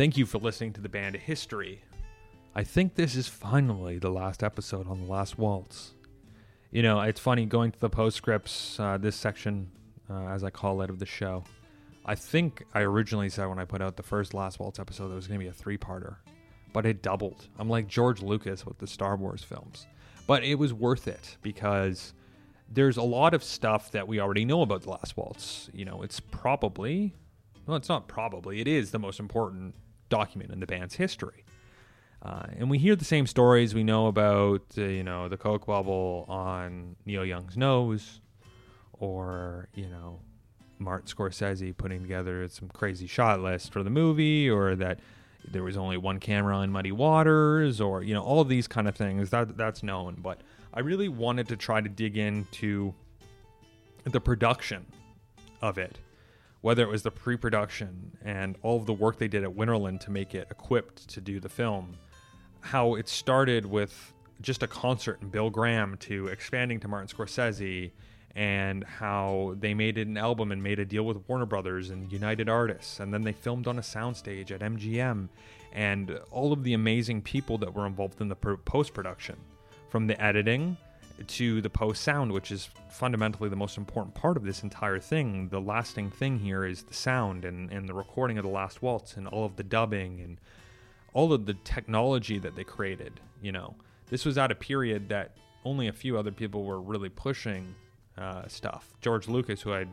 Thank 0.00 0.16
you 0.16 0.24
for 0.24 0.38
listening 0.38 0.72
to 0.72 0.80
the 0.80 0.88
band 0.88 1.14
History. 1.14 1.82
I 2.54 2.64
think 2.64 2.94
this 2.94 3.14
is 3.14 3.28
finally 3.28 3.98
the 3.98 4.08
last 4.08 4.42
episode 4.42 4.88
on 4.88 4.98
The 4.98 5.04
Last 5.04 5.36
Waltz 5.36 5.92
you 6.70 6.80
know, 6.80 7.02
it's 7.02 7.20
funny 7.20 7.44
going 7.44 7.70
to 7.72 7.78
the 7.78 7.90
postscripts, 7.90 8.80
uh, 8.80 8.96
this 8.96 9.14
section, 9.14 9.70
uh, 10.08 10.28
as 10.28 10.42
I 10.42 10.48
call 10.48 10.80
it, 10.80 10.88
of 10.88 11.00
the 11.00 11.04
show. 11.04 11.44
I 12.06 12.14
think 12.14 12.64
I 12.72 12.80
originally 12.80 13.28
said 13.28 13.44
when 13.44 13.58
I 13.58 13.66
put 13.66 13.82
out 13.82 13.98
the 13.98 14.02
first 14.02 14.32
Last 14.32 14.58
Waltz 14.58 14.78
episode 14.78 15.08
that 15.08 15.12
it 15.12 15.16
was 15.16 15.26
going 15.26 15.38
to 15.38 15.44
be 15.44 15.50
a 15.50 15.52
three 15.52 15.76
parter, 15.76 16.16
but 16.72 16.86
it 16.86 17.02
doubled. 17.02 17.48
I'm 17.58 17.68
like 17.68 17.86
George 17.86 18.22
Lucas 18.22 18.64
with 18.64 18.78
the 18.78 18.86
Star 18.86 19.16
Wars 19.16 19.44
films. 19.44 19.86
But 20.26 20.44
it 20.44 20.54
was 20.54 20.72
worth 20.72 21.08
it 21.08 21.36
because 21.42 22.14
there's 22.70 22.96
a 22.96 23.02
lot 23.02 23.34
of 23.34 23.44
stuff 23.44 23.90
that 23.90 24.08
we 24.08 24.18
already 24.18 24.46
know 24.46 24.62
about 24.62 24.80
The 24.80 24.92
Last 24.92 25.14
Waltz. 25.18 25.68
You 25.74 25.84
know, 25.84 26.00
it's 26.00 26.20
probably, 26.20 27.14
well, 27.66 27.76
it's 27.76 27.90
not 27.90 28.08
probably, 28.08 28.62
it 28.62 28.66
is 28.66 28.92
the 28.92 28.98
most 28.98 29.20
important 29.20 29.74
document 30.10 30.50
in 30.50 30.60
the 30.60 30.66
band's 30.66 30.94
history. 30.94 31.44
Uh, 32.22 32.44
and 32.58 32.68
we 32.68 32.76
hear 32.76 32.94
the 32.94 33.04
same 33.04 33.26
stories 33.26 33.74
we 33.74 33.82
know 33.82 34.06
about, 34.06 34.62
uh, 34.76 34.82
you 34.82 35.02
know, 35.02 35.28
the 35.28 35.38
Coke 35.38 35.66
bubble 35.66 36.26
on 36.28 36.96
Neil 37.06 37.24
Young's 37.24 37.56
nose, 37.56 38.20
or 38.92 39.68
you 39.74 39.88
know, 39.88 40.20
Martin 40.78 41.08
Scorsese 41.08 41.74
putting 41.74 42.02
together 42.02 42.46
some 42.48 42.68
crazy 42.68 43.06
shot 43.06 43.40
list 43.40 43.72
for 43.72 43.82
the 43.82 43.88
movie, 43.88 44.50
or 44.50 44.76
that 44.76 45.00
there 45.50 45.62
was 45.62 45.78
only 45.78 45.96
one 45.96 46.20
camera 46.20 46.60
in 46.60 46.70
Muddy 46.70 46.92
Waters, 46.92 47.80
or 47.80 48.02
you 48.02 48.12
know, 48.12 48.22
all 48.22 48.44
these 48.44 48.68
kind 48.68 48.86
of 48.86 48.94
things. 48.94 49.30
That 49.30 49.56
that's 49.56 49.82
known, 49.82 50.16
but 50.18 50.42
I 50.74 50.80
really 50.80 51.08
wanted 51.08 51.48
to 51.48 51.56
try 51.56 51.80
to 51.80 51.88
dig 51.88 52.18
into 52.18 52.92
the 54.04 54.20
production 54.20 54.84
of 55.62 55.78
it 55.78 55.98
whether 56.60 56.82
it 56.82 56.88
was 56.88 57.02
the 57.02 57.10
pre-production 57.10 58.16
and 58.22 58.56
all 58.62 58.76
of 58.76 58.86
the 58.86 58.92
work 58.92 59.18
they 59.18 59.28
did 59.28 59.44
at 59.44 59.50
Winterland 59.50 60.00
to 60.00 60.10
make 60.10 60.34
it 60.34 60.48
equipped 60.50 61.08
to 61.08 61.20
do 61.20 61.40
the 61.40 61.48
film, 61.48 61.96
how 62.60 62.94
it 62.94 63.08
started 63.08 63.64
with 63.64 64.12
just 64.40 64.62
a 64.62 64.66
concert 64.66 65.20
and 65.20 65.30
Bill 65.30 65.50
Graham 65.50 65.96
to 65.98 66.28
expanding 66.28 66.80
to 66.80 66.88
Martin 66.88 67.08
Scorsese 67.08 67.92
and 68.36 68.84
how 68.84 69.56
they 69.58 69.74
made 69.74 69.98
it 69.98 70.06
an 70.06 70.16
album 70.16 70.52
and 70.52 70.62
made 70.62 70.78
a 70.78 70.84
deal 70.84 71.02
with 71.02 71.16
Warner 71.28 71.46
Brothers 71.46 71.90
and 71.90 72.10
United 72.12 72.48
Artists 72.48 73.00
and 73.00 73.12
then 73.12 73.22
they 73.22 73.32
filmed 73.32 73.66
on 73.66 73.78
a 73.78 73.82
soundstage 73.82 74.50
at 74.50 74.60
MGM 74.60 75.28
and 75.72 76.18
all 76.30 76.52
of 76.52 76.62
the 76.62 76.74
amazing 76.74 77.22
people 77.22 77.58
that 77.58 77.74
were 77.74 77.86
involved 77.86 78.20
in 78.20 78.28
the 78.28 78.36
post 78.36 78.94
production 78.94 79.36
from 79.88 80.06
the 80.06 80.20
editing 80.22 80.76
to 81.26 81.60
the 81.60 81.70
post 81.70 82.02
sound 82.02 82.32
which 82.32 82.50
is 82.50 82.68
fundamentally 82.88 83.48
the 83.48 83.56
most 83.56 83.76
important 83.76 84.14
part 84.14 84.36
of 84.36 84.42
this 84.44 84.62
entire 84.62 84.98
thing 84.98 85.48
the 85.48 85.60
lasting 85.60 86.10
thing 86.10 86.38
here 86.38 86.64
is 86.64 86.82
the 86.84 86.94
sound 86.94 87.44
and, 87.44 87.70
and 87.70 87.88
the 87.88 87.94
recording 87.94 88.38
of 88.38 88.44
the 88.44 88.50
last 88.50 88.82
waltz 88.82 89.16
and 89.16 89.28
all 89.28 89.44
of 89.44 89.56
the 89.56 89.64
dubbing 89.64 90.20
and 90.20 90.38
all 91.12 91.32
of 91.32 91.46
the 91.46 91.54
technology 91.64 92.38
that 92.38 92.56
they 92.56 92.64
created. 92.64 93.20
You 93.42 93.52
know, 93.52 93.74
this 94.08 94.24
was 94.24 94.38
at 94.38 94.50
a 94.50 94.54
period 94.54 95.08
that 95.08 95.36
only 95.64 95.88
a 95.88 95.92
few 95.92 96.18
other 96.18 96.32
people 96.32 96.64
were 96.64 96.80
really 96.80 97.08
pushing 97.08 97.74
uh, 98.16 98.46
stuff. 98.48 98.88
George 99.00 99.28
Lucas, 99.28 99.62
who 99.62 99.72
I 99.72 99.86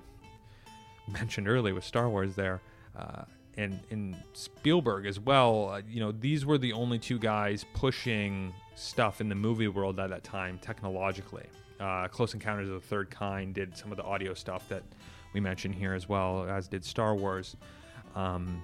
mentioned 1.07 1.47
earlier 1.47 1.73
with 1.73 1.83
Star 1.83 2.09
Wars, 2.09 2.35
there, 2.35 2.61
uh, 2.97 3.23
and 3.57 3.79
and 3.89 4.15
Spielberg 4.33 5.05
as 5.05 5.19
well. 5.19 5.69
Uh, 5.69 5.81
you 5.89 5.99
know, 5.99 6.11
these 6.11 6.45
were 6.45 6.57
the 6.57 6.73
only 6.73 6.99
two 6.99 7.19
guys 7.19 7.65
pushing 7.73 8.53
stuff 8.75 9.19
in 9.19 9.29
the 9.29 9.35
movie 9.35 9.67
world 9.67 9.99
at 9.99 10.09
that 10.09 10.23
time 10.23 10.59
technologically. 10.59 11.45
Uh, 11.79 12.07
Close 12.07 12.33
Encounters 12.33 12.69
of 12.69 12.75
the 12.75 12.87
Third 12.87 13.09
Kind 13.09 13.53
did 13.53 13.75
some 13.77 13.91
of 13.91 13.97
the 13.97 14.03
audio 14.03 14.33
stuff 14.33 14.67
that 14.69 14.83
we 15.33 15.39
mentioned 15.39 15.75
here 15.75 15.93
as 15.93 16.07
well, 16.07 16.47
as 16.49 16.67
did 16.67 16.83
Star 16.83 17.15
Wars. 17.15 17.55
Um, 18.15 18.63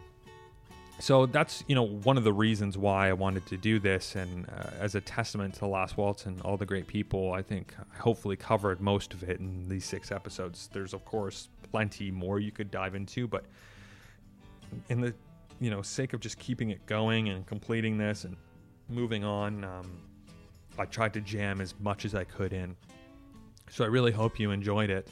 so 0.99 1.25
that's 1.25 1.63
you 1.67 1.75
know 1.75 1.83
one 1.83 2.17
of 2.17 2.23
the 2.23 2.33
reasons 2.33 2.77
why 2.77 3.09
I 3.09 3.13
wanted 3.13 3.45
to 3.47 3.57
do 3.57 3.79
this, 3.79 4.15
and 4.15 4.47
uh, 4.49 4.69
as 4.79 4.95
a 4.95 5.01
testament 5.01 5.55
to 5.55 5.65
Last 5.65 5.97
Waltz 5.97 6.25
and 6.25 6.39
all 6.41 6.55
the 6.55 6.65
great 6.65 6.87
people, 6.87 7.33
I 7.33 7.41
think 7.41 7.75
I 7.79 7.97
hopefully 7.97 8.35
covered 8.35 8.79
most 8.79 9.13
of 9.13 9.23
it 9.23 9.39
in 9.39 9.67
these 9.67 9.85
six 9.85 10.11
episodes. 10.11 10.69
There's 10.71 10.93
of 10.93 11.03
course 11.03 11.49
plenty 11.71 12.11
more 12.11 12.39
you 12.39 12.51
could 12.51 12.69
dive 12.69 12.93
into, 12.95 13.27
but 13.27 13.45
in 14.89 15.01
the 15.01 15.13
you 15.59 15.69
know 15.69 15.81
sake 15.81 16.13
of 16.13 16.19
just 16.19 16.39
keeping 16.39 16.71
it 16.71 16.85
going 16.85 17.29
and 17.29 17.45
completing 17.45 17.97
this 17.97 18.23
and 18.23 18.35
moving 18.89 19.23
on, 19.23 19.63
um, 19.63 19.91
I 20.77 20.85
tried 20.85 21.13
to 21.13 21.21
jam 21.21 21.61
as 21.61 21.73
much 21.79 22.05
as 22.05 22.15
I 22.15 22.23
could 22.23 22.53
in. 22.53 22.75
So 23.69 23.83
I 23.83 23.87
really 23.87 24.11
hope 24.11 24.39
you 24.39 24.51
enjoyed 24.51 24.89
it. 24.89 25.07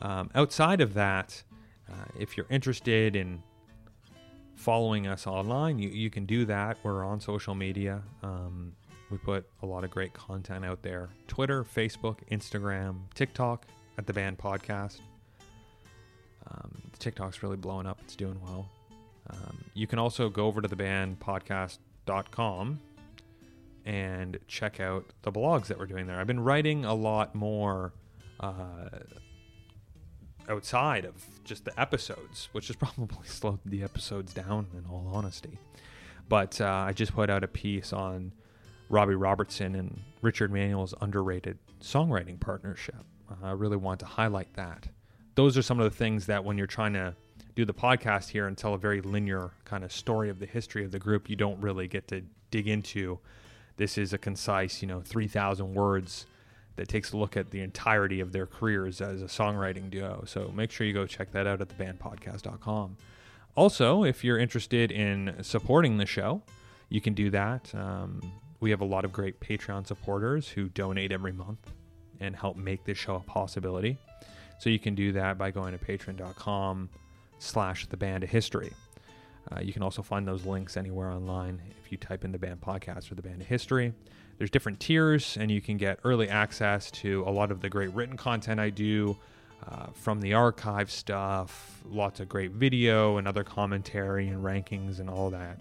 Um, 0.00 0.30
outside 0.34 0.80
of 0.80 0.94
that, 0.94 1.42
uh, 1.90 1.94
if 2.18 2.36
you're 2.36 2.46
interested 2.48 3.16
in 3.16 3.42
following 4.54 5.06
us 5.06 5.26
online, 5.26 5.78
you, 5.78 5.88
you 5.88 6.10
can 6.10 6.24
do 6.24 6.44
that. 6.46 6.78
We're 6.82 7.04
on 7.04 7.20
social 7.20 7.54
media. 7.54 8.02
Um, 8.22 8.72
we 9.10 9.18
put 9.18 9.46
a 9.62 9.66
lot 9.66 9.84
of 9.84 9.90
great 9.90 10.12
content 10.12 10.64
out 10.64 10.82
there 10.82 11.08
Twitter, 11.26 11.64
Facebook, 11.64 12.18
Instagram, 12.30 13.00
TikTok 13.14 13.66
at 13.98 14.06
the 14.06 14.12
band 14.12 14.38
podcast. 14.38 15.00
Um, 16.50 16.80
TikTok's 16.98 17.42
really 17.42 17.56
blowing 17.56 17.86
up, 17.86 17.98
it's 18.04 18.16
doing 18.16 18.40
well. 18.42 18.68
Um, 19.30 19.64
you 19.74 19.86
can 19.86 19.98
also 19.98 20.28
go 20.28 20.46
over 20.46 20.60
to 20.60 20.68
the 20.68 20.76
band 20.76 21.20
podcast.com 21.20 22.80
and 23.84 24.38
check 24.46 24.80
out 24.80 25.06
the 25.22 25.32
blogs 25.32 25.66
that 25.66 25.78
we're 25.78 25.86
doing 25.86 26.06
there. 26.06 26.20
I've 26.20 26.26
been 26.26 26.40
writing 26.40 26.84
a 26.84 26.94
lot 26.94 27.34
more 27.34 27.92
uh, 28.40 28.88
outside 30.48 31.04
of 31.04 31.14
just 31.44 31.64
the 31.64 31.80
episodes, 31.80 32.48
which 32.52 32.66
has 32.68 32.76
probably 32.76 33.26
slowed 33.26 33.60
the 33.64 33.82
episodes 33.82 34.32
down 34.32 34.66
in 34.76 34.84
all 34.90 35.08
honesty. 35.12 35.58
But 36.28 36.60
uh, 36.60 36.84
I 36.86 36.92
just 36.92 37.14
put 37.14 37.30
out 37.30 37.42
a 37.42 37.48
piece 37.48 37.92
on 37.92 38.32
Robbie 38.88 39.14
Robertson 39.14 39.74
and 39.74 40.00
Richard 40.22 40.52
Manuel's 40.52 40.94
underrated 41.00 41.58
songwriting 41.80 42.38
partnership. 42.38 43.04
Uh, 43.30 43.46
I 43.46 43.52
really 43.52 43.76
want 43.76 44.00
to 44.00 44.06
highlight 44.06 44.52
that. 44.54 44.88
Those 45.34 45.56
are 45.56 45.62
some 45.62 45.80
of 45.80 45.90
the 45.90 45.96
things 45.96 46.26
that 46.26 46.44
when 46.44 46.58
you're 46.58 46.66
trying 46.66 46.92
to 46.92 47.14
do 47.54 47.64
the 47.64 47.74
podcast 47.74 48.28
here 48.28 48.46
and 48.46 48.56
tell 48.56 48.74
a 48.74 48.78
very 48.78 49.00
linear 49.00 49.50
kind 49.64 49.84
of 49.84 49.92
story 49.92 50.30
of 50.30 50.38
the 50.38 50.46
history 50.46 50.84
of 50.84 50.92
the 50.92 50.98
group, 50.98 51.28
you 51.28 51.36
don't 51.36 51.60
really 51.60 51.88
get 51.88 52.08
to 52.08 52.22
dig 52.50 52.68
into. 52.68 53.18
This 53.76 53.98
is 53.98 54.12
a 54.12 54.18
concise, 54.18 54.82
you 54.82 54.88
know, 54.88 55.00
3,000 55.00 55.74
words 55.74 56.26
that 56.76 56.88
takes 56.88 57.12
a 57.12 57.16
look 57.16 57.36
at 57.36 57.50
the 57.50 57.60
entirety 57.60 58.20
of 58.20 58.32
their 58.32 58.46
careers 58.46 59.00
as 59.00 59.22
a 59.22 59.26
songwriting 59.26 59.90
duo. 59.90 60.24
So 60.26 60.50
make 60.54 60.70
sure 60.70 60.86
you 60.86 60.92
go 60.92 61.06
check 61.06 61.32
that 61.32 61.46
out 61.46 61.60
at 61.60 61.68
thebandpodcast.com. 61.68 62.96
Also, 63.56 64.04
if 64.04 64.24
you're 64.24 64.38
interested 64.38 64.92
in 64.92 65.34
supporting 65.42 65.98
the 65.98 66.06
show, 66.06 66.42
you 66.88 67.00
can 67.00 67.14
do 67.14 67.30
that. 67.30 67.74
Um, 67.74 68.20
we 68.60 68.70
have 68.70 68.80
a 68.80 68.84
lot 68.84 69.04
of 69.04 69.12
great 69.12 69.40
Patreon 69.40 69.86
supporters 69.86 70.48
who 70.48 70.68
donate 70.68 71.12
every 71.12 71.32
month 71.32 71.70
and 72.20 72.36
help 72.36 72.56
make 72.56 72.84
this 72.84 72.98
show 72.98 73.16
a 73.16 73.20
possibility. 73.20 73.98
So 74.58 74.68
you 74.70 74.78
can 74.78 74.94
do 74.94 75.12
that 75.12 75.38
by 75.38 75.50
going 75.50 75.76
to 75.76 75.84
patreon.com 75.84 76.90
slash 77.40 77.86
the 77.86 77.96
band 77.96 78.22
of 78.22 78.30
history. 78.30 78.72
Uh, 79.50 79.60
you 79.60 79.72
can 79.72 79.82
also 79.82 80.02
find 80.02 80.28
those 80.28 80.44
links 80.44 80.76
anywhere 80.76 81.10
online 81.10 81.60
if 81.82 81.90
you 81.90 81.98
type 81.98 82.24
in 82.24 82.30
the 82.30 82.38
band 82.38 82.60
podcast 82.60 83.10
or 83.10 83.16
the 83.16 83.22
band 83.22 83.40
of 83.40 83.48
history. 83.48 83.92
There's 84.38 84.50
different 84.50 84.78
tiers, 84.78 85.36
and 85.38 85.50
you 85.50 85.60
can 85.60 85.76
get 85.76 85.98
early 86.04 86.28
access 86.28 86.90
to 86.92 87.24
a 87.26 87.30
lot 87.30 87.50
of 87.50 87.60
the 87.60 87.68
great 87.68 87.92
written 87.92 88.16
content 88.16 88.60
I 88.60 88.70
do 88.70 89.16
uh, 89.68 89.86
from 89.92 90.20
the 90.20 90.34
archive 90.34 90.90
stuff, 90.90 91.82
lots 91.84 92.20
of 92.20 92.28
great 92.28 92.52
video 92.52 93.16
and 93.16 93.26
other 93.26 93.44
commentary 93.44 94.28
and 94.28 94.42
rankings 94.44 95.00
and 95.00 95.10
all 95.10 95.30
that. 95.30 95.58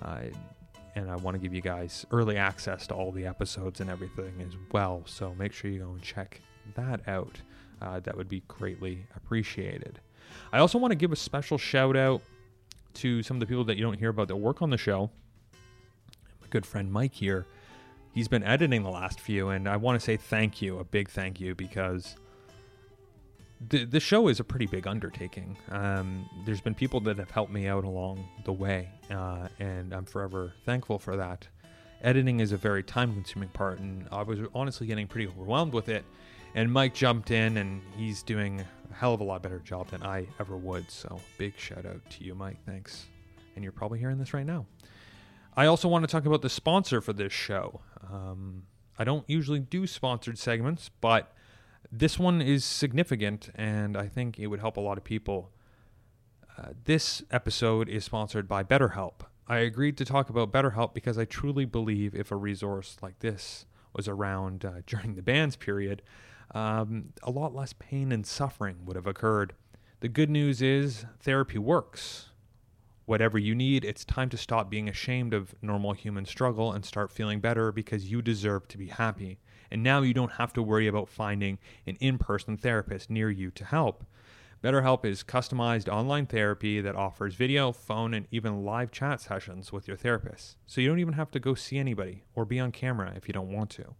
Uh, 0.00 0.22
and 0.94 1.10
I 1.10 1.16
want 1.16 1.34
to 1.34 1.38
give 1.38 1.52
you 1.52 1.60
guys 1.60 2.06
early 2.10 2.36
access 2.36 2.86
to 2.86 2.94
all 2.94 3.12
the 3.12 3.26
episodes 3.26 3.80
and 3.80 3.90
everything 3.90 4.40
as 4.40 4.54
well. 4.72 5.02
So 5.06 5.34
make 5.34 5.52
sure 5.52 5.70
you 5.70 5.80
go 5.80 5.90
and 5.90 6.02
check 6.02 6.40
that 6.74 7.06
out. 7.06 7.38
Uh, 7.82 8.00
that 8.00 8.16
would 8.16 8.28
be 8.28 8.42
greatly 8.48 9.06
appreciated. 9.14 10.00
I 10.52 10.58
also 10.58 10.78
want 10.78 10.92
to 10.92 10.96
give 10.96 11.12
a 11.12 11.16
special 11.16 11.58
shout 11.58 11.96
out 11.96 12.22
to 12.94 13.22
some 13.22 13.36
of 13.36 13.40
the 13.40 13.46
people 13.46 13.64
that 13.64 13.76
you 13.76 13.82
don't 13.82 13.98
hear 13.98 14.10
about 14.10 14.28
that 14.28 14.36
work 14.36 14.62
on 14.62 14.70
the 14.70 14.78
show. 14.78 15.10
My 16.40 16.46
good 16.48 16.64
friend 16.64 16.90
Mike 16.92 17.14
here, 17.14 17.46
he's 18.14 18.28
been 18.28 18.42
editing 18.42 18.82
the 18.82 18.90
last 18.90 19.20
few, 19.20 19.48
and 19.50 19.68
I 19.68 19.76
want 19.76 20.00
to 20.00 20.04
say 20.04 20.16
thank 20.16 20.62
you, 20.62 20.78
a 20.78 20.84
big 20.84 21.08
thank 21.10 21.40
you, 21.40 21.54
because 21.54 22.16
the 23.68 23.84
the 23.84 24.00
show 24.00 24.28
is 24.28 24.38
a 24.40 24.44
pretty 24.44 24.66
big 24.66 24.86
undertaking. 24.86 25.56
Um, 25.70 26.28
there's 26.44 26.60
been 26.60 26.74
people 26.74 27.00
that 27.00 27.18
have 27.18 27.30
helped 27.30 27.52
me 27.52 27.66
out 27.66 27.84
along 27.84 28.26
the 28.44 28.52
way, 28.52 28.90
uh, 29.10 29.48
and 29.58 29.92
I'm 29.92 30.04
forever 30.04 30.52
thankful 30.64 30.98
for 30.98 31.16
that. 31.16 31.48
Editing 32.02 32.40
is 32.40 32.52
a 32.52 32.58
very 32.58 32.82
time-consuming 32.82 33.48
part, 33.50 33.78
and 33.78 34.06
I 34.12 34.22
was 34.22 34.40
honestly 34.54 34.86
getting 34.86 35.06
pretty 35.06 35.26
overwhelmed 35.26 35.72
with 35.72 35.88
it. 35.88 36.04
And 36.56 36.72
Mike 36.72 36.94
jumped 36.94 37.30
in, 37.30 37.58
and 37.58 37.82
he's 37.98 38.22
doing 38.22 38.64
a 38.90 38.94
hell 38.94 39.12
of 39.12 39.20
a 39.20 39.24
lot 39.24 39.42
better 39.42 39.58
job 39.58 39.90
than 39.90 40.02
I 40.02 40.26
ever 40.40 40.56
would. 40.56 40.90
So 40.90 41.20
big 41.36 41.52
shout 41.58 41.84
out 41.84 42.00
to 42.08 42.24
you, 42.24 42.34
Mike. 42.34 42.56
Thanks. 42.64 43.04
And 43.54 43.62
you're 43.62 43.72
probably 43.72 43.98
hearing 43.98 44.16
this 44.16 44.32
right 44.32 44.46
now. 44.46 44.64
I 45.54 45.66
also 45.66 45.86
want 45.86 46.04
to 46.04 46.10
talk 46.10 46.24
about 46.24 46.40
the 46.40 46.48
sponsor 46.48 47.02
for 47.02 47.12
this 47.12 47.32
show. 47.32 47.82
Um, 48.10 48.62
I 48.98 49.04
don't 49.04 49.28
usually 49.28 49.58
do 49.58 49.86
sponsored 49.86 50.38
segments, 50.38 50.90
but 51.02 51.34
this 51.92 52.18
one 52.18 52.40
is 52.40 52.64
significant, 52.64 53.50
and 53.54 53.94
I 53.94 54.08
think 54.08 54.38
it 54.38 54.46
would 54.46 54.60
help 54.60 54.78
a 54.78 54.80
lot 54.80 54.96
of 54.96 55.04
people. 55.04 55.52
Uh, 56.56 56.70
this 56.84 57.22
episode 57.30 57.86
is 57.90 58.06
sponsored 58.06 58.48
by 58.48 58.64
BetterHelp. 58.64 59.26
I 59.46 59.58
agreed 59.58 59.98
to 59.98 60.06
talk 60.06 60.30
about 60.30 60.52
BetterHelp 60.52 60.94
because 60.94 61.18
I 61.18 61.26
truly 61.26 61.66
believe 61.66 62.14
if 62.14 62.30
a 62.30 62.36
resource 62.36 62.96
like 63.02 63.18
this 63.18 63.66
was 63.92 64.08
around 64.08 64.64
uh, 64.64 64.80
during 64.86 65.16
the 65.16 65.22
band's 65.22 65.56
period, 65.56 66.00
um, 66.52 67.12
a 67.22 67.30
lot 67.30 67.54
less 67.54 67.72
pain 67.72 68.12
and 68.12 68.26
suffering 68.26 68.78
would 68.84 68.96
have 68.96 69.06
occurred. 69.06 69.54
The 70.00 70.08
good 70.08 70.30
news 70.30 70.62
is 70.62 71.06
therapy 71.20 71.58
works. 71.58 72.30
Whatever 73.06 73.38
you 73.38 73.54
need, 73.54 73.84
it's 73.84 74.04
time 74.04 74.28
to 74.30 74.36
stop 74.36 74.68
being 74.68 74.88
ashamed 74.88 75.32
of 75.32 75.54
normal 75.62 75.92
human 75.92 76.26
struggle 76.26 76.72
and 76.72 76.84
start 76.84 77.10
feeling 77.10 77.40
better 77.40 77.70
because 77.70 78.10
you 78.10 78.20
deserve 78.20 78.66
to 78.68 78.78
be 78.78 78.88
happy. 78.88 79.38
And 79.70 79.82
now 79.82 80.02
you 80.02 80.12
don't 80.12 80.32
have 80.32 80.52
to 80.54 80.62
worry 80.62 80.86
about 80.86 81.08
finding 81.08 81.58
an 81.86 81.96
in 82.00 82.18
person 82.18 82.56
therapist 82.56 83.08
near 83.08 83.30
you 83.30 83.50
to 83.52 83.64
help. 83.64 84.04
BetterHelp 84.62 85.04
is 85.04 85.22
customized 85.22 85.88
online 85.88 86.26
therapy 86.26 86.80
that 86.80 86.96
offers 86.96 87.34
video, 87.34 87.72
phone, 87.72 88.14
and 88.14 88.26
even 88.30 88.64
live 88.64 88.90
chat 88.90 89.20
sessions 89.20 89.72
with 89.72 89.86
your 89.86 89.96
therapist. 89.96 90.56
So 90.66 90.80
you 90.80 90.88
don't 90.88 90.98
even 90.98 91.14
have 91.14 91.30
to 91.32 91.40
go 91.40 91.54
see 91.54 91.78
anybody 91.78 92.24
or 92.34 92.44
be 92.44 92.58
on 92.58 92.72
camera 92.72 93.12
if 93.14 93.28
you 93.28 93.34
don't 93.34 93.52
want 93.52 93.70
to. 93.70 93.94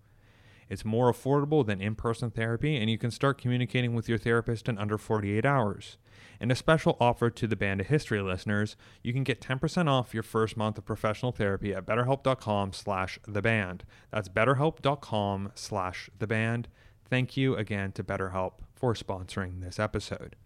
It's 0.69 0.85
more 0.85 1.13
affordable 1.13 1.65
than 1.65 1.81
in 1.81 1.95
person 1.95 2.31
therapy, 2.31 2.77
and 2.77 2.91
you 2.91 2.99
can 2.99 3.11
start 3.11 3.39
communicating 3.39 3.95
with 3.95 4.09
your 4.09 4.19
therapist 4.19 4.69
in 4.69 4.79
under 4.79 4.99
48 4.99 5.45
hours. 5.45 5.97
And 6.41 6.53
a 6.53 6.57
special 6.57 6.97
offer 7.01 7.31
to 7.31 7.47
the 7.47 7.57
Band 7.57 7.81
of 7.81 7.87
History 7.87 8.21
listeners, 8.21 8.77
you 9.03 9.13
can 9.13 9.25
get 9.25 9.41
10% 9.41 9.89
off 9.89 10.15
your 10.15 10.23
first 10.23 10.57
month 10.57 10.79
of 10.79 10.85
professional 10.85 11.33
therapy 11.33 11.75
at 11.75 11.87
betterhelp.com 11.87 12.73
slash 12.73 13.19
the 13.27 13.43
band. 13.43 13.85
That's 14.11 14.29
betterhelp.com 14.29 15.53
slash 15.55 16.11
the 16.19 16.27
band. 16.27 16.69
Thank 17.09 17.37
you 17.37 17.57
again 17.57 17.93
to 17.93 18.05
BetterHelp 18.05 18.55
for 18.75 18.95
sponsoring 18.95 19.61
this 19.61 19.79
episode. 19.79 20.37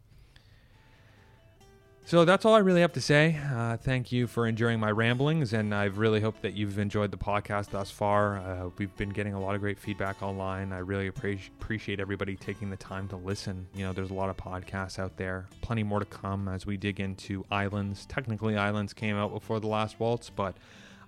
So 2.11 2.25
that's 2.25 2.45
all 2.45 2.55
I 2.55 2.59
really 2.59 2.81
have 2.81 2.95
to 2.95 3.01
say. 3.01 3.39
Uh, 3.55 3.77
thank 3.77 4.11
you 4.11 4.27
for 4.27 4.49
enjoying 4.49 4.81
my 4.81 4.91
ramblings, 4.91 5.53
and 5.53 5.73
I 5.73 5.85
really 5.85 6.21
hope 6.21 6.41
that 6.41 6.55
you've 6.55 6.77
enjoyed 6.81 7.13
the 7.13 7.17
podcast 7.17 7.71
thus 7.71 7.93
far. 7.93 8.39
Uh, 8.39 8.71
we've 8.79 8.97
been 8.97 9.11
getting 9.11 9.33
a 9.33 9.41
lot 9.41 9.55
of 9.55 9.61
great 9.61 9.79
feedback 9.79 10.21
online. 10.21 10.73
I 10.73 10.79
really 10.79 11.07
appreciate 11.07 11.53
appreciate 11.61 12.01
everybody 12.01 12.35
taking 12.35 12.69
the 12.69 12.77
time 12.77 13.07
to 13.11 13.17
listen. 13.17 13.65
You 13.77 13.85
know, 13.85 13.93
there's 13.93 14.11
a 14.11 14.15
lot 14.15 14.29
of 14.29 14.37
podcasts 14.37 14.99
out 14.99 15.19
there, 15.19 15.47
plenty 15.61 15.85
more 15.85 16.01
to 16.01 16.05
come 16.05 16.49
as 16.49 16.67
we 16.67 16.77
dig 16.77 16.99
into 16.99 17.45
Islands. 17.49 18.07
Technically, 18.07 18.57
Islands 18.57 18.93
came 18.93 19.15
out 19.15 19.33
before 19.33 19.61
the 19.61 19.69
last 19.69 20.01
waltz, 20.01 20.31
but 20.31 20.57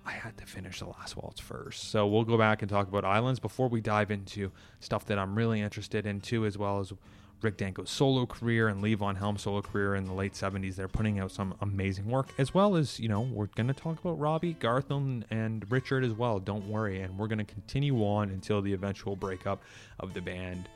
I 0.05 0.11
had 0.11 0.37
to 0.37 0.45
finish 0.45 0.79
the 0.79 0.87
last 0.87 1.17
waltz 1.17 1.41
first. 1.41 1.91
So 1.91 2.07
we'll 2.07 2.23
go 2.23 2.37
back 2.37 2.61
and 2.61 2.71
talk 2.71 2.87
about 2.87 3.03
Islands 3.03 3.41
before 3.41 3.67
we 3.67 3.81
dive 3.81 4.09
into 4.09 4.53
stuff 4.79 5.03
that 5.07 5.19
I'm 5.19 5.35
really 5.35 5.59
interested 5.59 6.05
in 6.05 6.21
too, 6.21 6.45
as 6.45 6.57
well 6.57 6.79
as 6.79 6.93
Rick 7.43 7.57
Danko's 7.57 7.89
solo 7.89 8.25
career 8.25 8.69
and 8.69 8.81
Levon 8.81 9.17
Helm's 9.17 9.41
solo 9.41 9.61
career 9.61 9.95
in 9.95 10.05
the 10.05 10.13
late 10.13 10.33
70s. 10.33 10.75
They're 10.75 10.87
putting 10.87 11.19
out 11.19 11.31
some 11.31 11.55
amazing 11.61 12.07
work, 12.07 12.29
as 12.37 12.53
well 12.53 12.75
as, 12.75 12.99
you 12.99 13.09
know, 13.09 13.21
we're 13.21 13.47
going 13.47 13.67
to 13.67 13.73
talk 13.73 13.99
about 13.99 14.17
Robbie, 14.19 14.53
Garth, 14.53 14.89
and 14.89 15.65
Richard 15.69 16.03
as 16.03 16.13
well. 16.13 16.39
Don't 16.39 16.67
worry. 16.67 17.01
And 17.01 17.17
we're 17.17 17.27
going 17.27 17.39
to 17.39 17.43
continue 17.43 17.97
on 18.03 18.29
until 18.29 18.61
the 18.61 18.73
eventual 18.73 19.15
breakup 19.15 19.61
of 19.99 20.13
the 20.13 20.21
band 20.21 20.69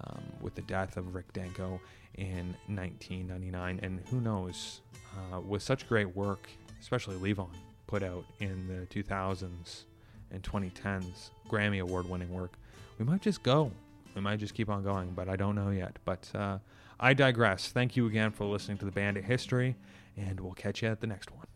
um, 0.00 0.22
with 0.40 0.54
the 0.54 0.62
death 0.62 0.96
of 0.96 1.14
Rick 1.14 1.32
Danko 1.32 1.80
in 2.14 2.54
1999. 2.66 3.80
And 3.82 4.00
who 4.10 4.20
knows, 4.20 4.80
uh, 5.16 5.40
with 5.40 5.62
such 5.62 5.88
great 5.88 6.16
work, 6.16 6.48
especially 6.80 7.16
Levon 7.16 7.50
put 7.86 8.02
out 8.02 8.24
in 8.40 8.66
the 8.66 8.86
2000s 8.86 9.84
and 10.30 10.42
2010s, 10.42 11.30
Grammy 11.48 11.80
Award 11.80 12.08
winning 12.08 12.32
work, 12.32 12.52
we 12.98 13.04
might 13.04 13.22
just 13.22 13.42
go 13.42 13.70
we 14.18 14.22
might 14.22 14.40
just 14.40 14.54
keep 14.54 14.68
on 14.68 14.82
going, 14.82 15.12
but 15.12 15.28
I 15.28 15.36
don't 15.36 15.54
know 15.54 15.70
yet. 15.70 15.96
But 16.04 16.28
uh, 16.34 16.58
I 16.98 17.14
digress. 17.14 17.68
Thank 17.68 17.96
you 17.96 18.06
again 18.06 18.32
for 18.32 18.46
listening 18.46 18.76
to 18.78 18.84
the 18.84 18.90
Bandit 18.90 19.24
History, 19.24 19.76
and 20.16 20.40
we'll 20.40 20.54
catch 20.54 20.82
you 20.82 20.88
at 20.88 21.00
the 21.00 21.06
next 21.06 21.30
one. 21.30 21.46